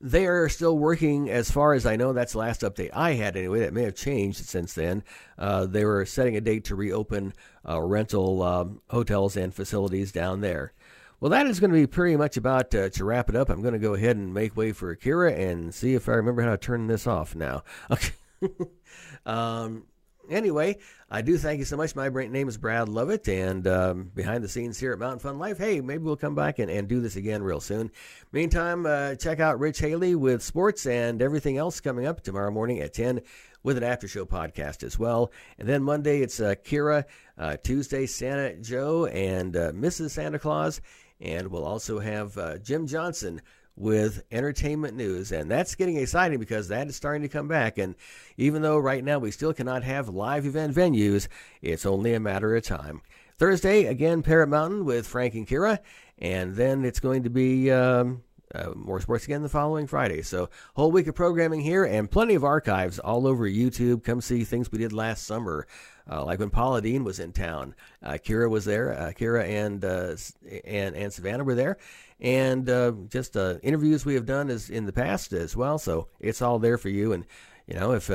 they 0.00 0.26
are 0.26 0.48
still 0.48 0.78
working, 0.78 1.28
as 1.28 1.50
far 1.50 1.74
as 1.74 1.84
I 1.84 1.96
know. 1.96 2.12
That's 2.12 2.32
the 2.32 2.38
last 2.38 2.62
update 2.62 2.90
I 2.92 3.12
had, 3.12 3.36
anyway. 3.36 3.60
That 3.60 3.74
may 3.74 3.82
have 3.82 3.96
changed 3.96 4.46
since 4.46 4.72
then. 4.74 5.02
Uh, 5.36 5.66
they 5.66 5.84
were 5.84 6.06
setting 6.06 6.36
a 6.36 6.40
date 6.40 6.64
to 6.66 6.76
reopen 6.76 7.34
uh, 7.68 7.82
rental 7.82 8.42
um, 8.42 8.80
hotels 8.88 9.36
and 9.36 9.52
facilities 9.52 10.12
down 10.12 10.40
there. 10.40 10.72
Well, 11.20 11.30
that 11.30 11.48
is 11.48 11.58
going 11.58 11.72
to 11.72 11.76
be 11.76 11.88
pretty 11.88 12.16
much 12.16 12.36
about 12.36 12.72
uh, 12.76 12.90
to 12.90 13.04
wrap 13.04 13.28
it 13.28 13.34
up. 13.34 13.50
I'm 13.50 13.60
going 13.60 13.74
to 13.74 13.80
go 13.80 13.94
ahead 13.94 14.16
and 14.16 14.32
make 14.32 14.56
way 14.56 14.70
for 14.70 14.90
Akira 14.90 15.32
and 15.32 15.74
see 15.74 15.94
if 15.94 16.08
I 16.08 16.12
remember 16.12 16.42
how 16.42 16.50
to 16.50 16.56
turn 16.56 16.86
this 16.86 17.06
off 17.06 17.34
now. 17.34 17.64
Okay. 17.90 18.12
um, 19.26 19.82
anyway, 20.28 20.78
I 21.10 21.22
do 21.22 21.38
thank 21.38 21.58
you 21.58 21.64
so 21.64 21.76
much. 21.76 21.96
My 21.96 22.08
name 22.08 22.48
is 22.48 22.56
Brad 22.56 22.88
Lovett, 22.88 23.28
and 23.28 23.66
um, 23.66 24.10
behind 24.14 24.44
the 24.44 24.48
scenes 24.48 24.78
here 24.78 24.92
at 24.92 24.98
Mountain 24.98 25.20
Fun 25.20 25.38
Life, 25.38 25.58
hey, 25.58 25.80
maybe 25.80 26.04
we'll 26.04 26.16
come 26.16 26.34
back 26.34 26.58
and, 26.58 26.70
and 26.70 26.88
do 26.88 27.00
this 27.00 27.16
again 27.16 27.42
real 27.42 27.60
soon. 27.60 27.90
Meantime, 28.32 28.86
uh, 28.86 29.14
check 29.14 29.40
out 29.40 29.58
Rich 29.58 29.78
Haley 29.80 30.14
with 30.14 30.42
sports 30.42 30.86
and 30.86 31.22
everything 31.22 31.56
else 31.56 31.80
coming 31.80 32.06
up 32.06 32.22
tomorrow 32.22 32.50
morning 32.50 32.80
at 32.80 32.94
10 32.94 33.20
with 33.62 33.76
an 33.76 33.82
after 33.82 34.08
show 34.08 34.24
podcast 34.24 34.82
as 34.82 34.98
well. 34.98 35.32
And 35.58 35.68
then 35.68 35.82
Monday, 35.82 36.20
it's 36.20 36.40
uh, 36.40 36.54
Kira. 36.64 37.04
Uh, 37.36 37.56
Tuesday, 37.62 38.04
Santa 38.04 38.56
Joe 38.56 39.06
and 39.06 39.56
uh, 39.56 39.70
Mrs. 39.72 40.10
Santa 40.10 40.38
Claus. 40.38 40.80
And 41.20 41.48
we'll 41.48 41.64
also 41.64 42.00
have 42.00 42.36
uh, 42.36 42.58
Jim 42.58 42.86
Johnson 42.86 43.40
with 43.78 44.24
entertainment 44.32 44.96
news. 44.96 45.32
And 45.32 45.50
that's 45.50 45.74
getting 45.74 45.96
exciting 45.96 46.38
because 46.38 46.68
that 46.68 46.88
is 46.88 46.96
starting 46.96 47.22
to 47.22 47.28
come 47.28 47.48
back. 47.48 47.78
And 47.78 47.94
even 48.36 48.62
though 48.62 48.78
right 48.78 49.04
now 49.04 49.18
we 49.18 49.30
still 49.30 49.54
cannot 49.54 49.84
have 49.84 50.08
live 50.08 50.44
event 50.44 50.74
venues, 50.74 51.28
it's 51.62 51.86
only 51.86 52.12
a 52.14 52.20
matter 52.20 52.54
of 52.54 52.64
time. 52.64 53.00
Thursday, 53.38 53.84
again, 53.84 54.22
Parrot 54.22 54.48
Mountain 54.48 54.84
with 54.84 55.06
Frank 55.06 55.34
and 55.34 55.46
Kira. 55.46 55.78
And 56.18 56.56
then 56.56 56.84
it's 56.84 57.00
going 57.00 57.22
to 57.22 57.30
be. 57.30 57.70
Um, 57.70 58.22
uh, 58.54 58.70
more 58.74 58.98
sports 58.98 59.24
again 59.24 59.42
the 59.42 59.48
following 59.48 59.86
Friday. 59.86 60.22
So, 60.22 60.48
whole 60.74 60.90
week 60.90 61.06
of 61.06 61.14
programming 61.14 61.60
here 61.60 61.84
and 61.84 62.10
plenty 62.10 62.34
of 62.34 62.44
archives 62.44 62.98
all 62.98 63.26
over 63.26 63.46
YouTube. 63.46 64.02
Come 64.02 64.22
see 64.22 64.42
things 64.42 64.72
we 64.72 64.78
did 64.78 64.90
last 64.90 65.26
summer, 65.26 65.66
uh, 66.10 66.24
like 66.24 66.38
when 66.38 66.50
Paula 66.50 66.82
Deen 66.82 67.04
was 67.04 67.20
in 67.20 67.32
town. 67.32 67.74
Uh, 68.02 68.12
Kira 68.12 68.48
was 68.48 68.64
there. 68.64 68.92
Uh, 68.92 69.12
Kira 69.12 69.44
and 69.44 69.84
uh, 69.84 70.16
and 70.64 70.96
and 70.96 71.12
Savannah 71.12 71.44
were 71.44 71.54
there, 71.54 71.78
and 72.20 72.68
uh, 72.68 72.92
just 73.08 73.36
interviews 73.36 74.04
we 74.04 74.14
have 74.14 74.26
done 74.26 74.50
is 74.50 74.70
in 74.70 74.86
the 74.86 74.92
past 74.92 75.32
as 75.32 75.56
well. 75.56 75.78
So 75.78 76.08
it's 76.20 76.42
all 76.42 76.58
there 76.58 76.78
for 76.78 76.88
you. 76.88 77.12
And 77.12 77.24
you 77.66 77.74
know 77.74 77.92
if 77.92 78.08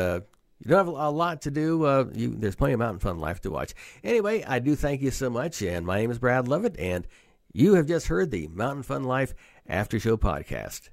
you 0.63 0.69
don't 0.69 0.85
have 0.85 0.87
a 0.87 1.09
lot 1.09 1.41
to 1.41 1.51
do. 1.51 1.83
Uh, 1.83 2.05
you, 2.13 2.35
there's 2.35 2.55
plenty 2.55 2.73
of 2.73 2.79
mountain 2.79 2.99
fun 2.99 3.19
life 3.19 3.41
to 3.41 3.51
watch. 3.51 3.73
Anyway, 4.03 4.43
I 4.47 4.59
do 4.59 4.75
thank 4.75 5.01
you 5.01 5.11
so 5.11 5.29
much, 5.29 5.61
and 5.61 5.85
my 5.85 5.99
name 5.99 6.11
is 6.11 6.19
Brad 6.19 6.47
Lovett, 6.47 6.77
and 6.79 7.05
you 7.51 7.75
have 7.75 7.85
just 7.85 8.07
heard 8.07 8.31
the 8.31 8.47
Mountain 8.47 8.83
Fun 8.83 9.03
Life 9.03 9.33
After 9.67 9.99
Show 9.99 10.17
podcast. 10.17 10.89